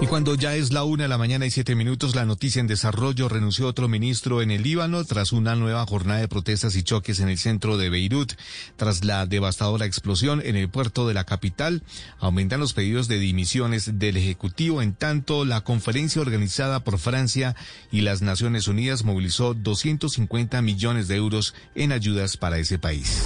Y 0.00 0.06
cuando 0.06 0.34
ya 0.34 0.56
es 0.56 0.72
la 0.72 0.82
una 0.82 1.04
de 1.04 1.08
la 1.08 1.18
mañana 1.18 1.46
y 1.46 1.50
siete 1.50 1.76
minutos, 1.76 2.16
la 2.16 2.24
noticia 2.24 2.58
en 2.60 2.66
desarrollo 2.66 3.28
renunció 3.28 3.68
otro 3.68 3.88
ministro 3.88 4.42
en 4.42 4.50
el 4.50 4.62
Líbano 4.64 5.04
tras 5.04 5.32
una 5.32 5.54
nueva 5.54 5.86
jornada 5.86 6.20
de 6.20 6.26
protestas 6.26 6.74
y 6.74 6.82
choques 6.82 7.20
en 7.20 7.28
el 7.28 7.38
centro 7.38 7.76
de 7.76 7.88
Beirut. 7.88 8.32
Tras 8.76 9.04
la 9.04 9.26
devastadora 9.26 9.86
explosión 9.86 10.42
en 10.44 10.56
el 10.56 10.68
puerto 10.68 11.06
de 11.06 11.14
la 11.14 11.24
capital, 11.24 11.84
aumentan 12.18 12.58
los 12.58 12.72
pedidos 12.72 13.06
de 13.06 13.18
dimisiones 13.18 13.98
del 14.00 14.16
Ejecutivo. 14.16 14.82
En 14.82 14.94
tanto, 14.94 15.44
la 15.44 15.60
conferencia 15.60 16.20
organizada 16.20 16.82
por 16.82 16.98
Francia 16.98 17.54
y 17.92 18.00
las 18.00 18.22
Naciones 18.22 18.66
Unidas 18.66 19.04
movilizó 19.04 19.54
250 19.54 20.62
millones 20.62 21.06
de 21.06 21.16
euros 21.16 21.54
en 21.76 21.92
ayudas 21.92 22.36
para 22.36 22.58
ese 22.58 22.78
país. 22.78 23.22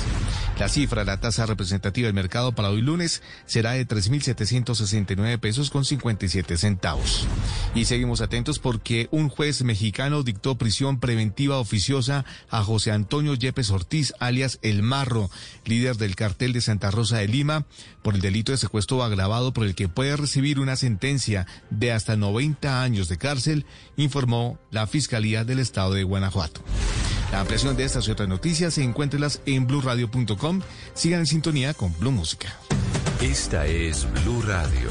La 0.59 0.69
cifra, 0.69 1.05
la 1.05 1.21
tasa 1.21 1.47
representativa 1.47 2.07
del 2.07 2.15
mercado 2.15 2.53
para 2.53 2.71
hoy 2.71 2.81
lunes 2.81 3.23
será 3.45 3.73
de 3.73 3.87
3.769 3.87 5.39
pesos 5.39 5.71
con 5.71 5.85
57 5.85 6.56
Y 7.75 7.85
seguimos 7.85 8.21
atentos 8.21 8.59
porque 8.59 9.09
un 9.11 9.29
juez 9.29 9.63
mexicano 9.63 10.23
dictó 10.23 10.57
prisión 10.57 10.99
preventiva 10.99 11.59
oficiosa 11.59 12.25
a 12.49 12.63
José 12.63 12.93
Antonio 12.93 13.35
Yepes 13.35 13.71
Ortiz, 13.71 14.15
alias 14.19 14.59
El 14.63 14.83
Marro, 14.83 15.31
líder 15.65 15.97
del 15.97 16.17
cartel 16.17 16.53
de 16.53 16.61
Santa 16.61 16.91
Rosa 16.91 17.19
de 17.19 17.29
Lima, 17.29 17.67
por 18.03 18.15
el 18.15 18.21
delito 18.21 18.53
de 18.53 18.59
secuestro 18.59 19.03
agravado 19.03 19.53
por 19.53 19.65
el 19.65 19.75
que 19.75 19.89
puede 19.89 20.17
recibir 20.17 20.61
una 20.61 20.77
sentencia 20.77 21.47
de 21.71 21.93
hasta 21.93 22.17
90 22.17 22.83
años 22.83 23.09
de 23.09 23.19
cárcel, 23.19 23.67
informó 23.97 24.59
la 24.71 24.87
Fiscalía 24.87 25.45
del 25.45 25.59
Estado 25.59 25.93
de 25.93 26.05
Guanajuato. 26.05 26.63
La 27.33 27.41
ampliación 27.41 27.77
de 27.77 27.85
estas 27.85 28.07
y 28.09 28.11
otras 28.11 28.29
noticias 28.29 28.75
se 28.75 28.83
encuéntrenlas 28.83 29.41
en 29.47 29.67
blurradio.com. 29.67 30.61
Sigan 30.95 31.21
en 31.21 31.27
sintonía 31.27 31.75
con 31.75 31.93
Blue 31.99 32.13
Música. 32.13 32.49
Esta 33.21 33.67
es 33.67 34.07
Blue 34.13 34.43
Radio. 34.43 34.91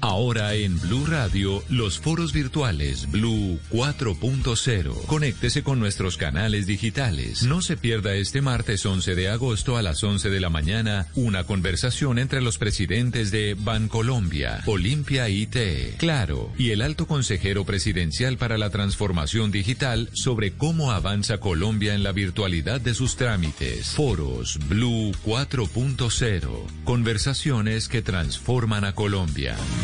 Ahora 0.00 0.54
en 0.54 0.78
Blue 0.80 1.06
Radio, 1.06 1.64
los 1.68 1.98
foros 1.98 2.32
virtuales 2.32 3.10
Blue 3.10 3.58
4.0. 3.70 5.06
Conéctese 5.06 5.62
con 5.62 5.80
nuestros 5.80 6.16
canales 6.16 6.66
digitales. 6.66 7.42
No 7.42 7.62
se 7.62 7.76
pierda 7.76 8.14
este 8.14 8.40
martes 8.40 8.86
11 8.86 9.16
de 9.16 9.28
agosto 9.28 9.76
a 9.76 9.82
las 9.82 10.04
11 10.04 10.30
de 10.30 10.40
la 10.40 10.50
mañana 10.50 11.08
una 11.14 11.44
conversación 11.44 12.18
entre 12.18 12.40
los 12.40 12.58
presidentes 12.58 13.30
de 13.32 13.56
Bancolombia, 13.58 14.62
Olimpia 14.66 15.28
IT, 15.28 15.96
Claro 15.98 16.52
y 16.56 16.70
el 16.70 16.82
alto 16.82 17.06
consejero 17.06 17.64
presidencial 17.64 18.38
para 18.38 18.56
la 18.56 18.70
transformación 18.70 19.50
digital 19.50 20.10
sobre 20.14 20.52
cómo 20.52 20.92
avanza 20.92 21.38
Colombia 21.38 21.94
en 21.94 22.04
la 22.04 22.12
virtualidad 22.12 22.80
de 22.80 22.94
sus 22.94 23.16
trámites. 23.16 23.88
Foros 23.88 24.58
Blue 24.68 25.12
4.0. 25.24 26.48
Conversaciones 26.84 27.88
que 27.88 28.02
transforman 28.02 28.84
a 28.84 28.94
Colombia. 28.94 29.56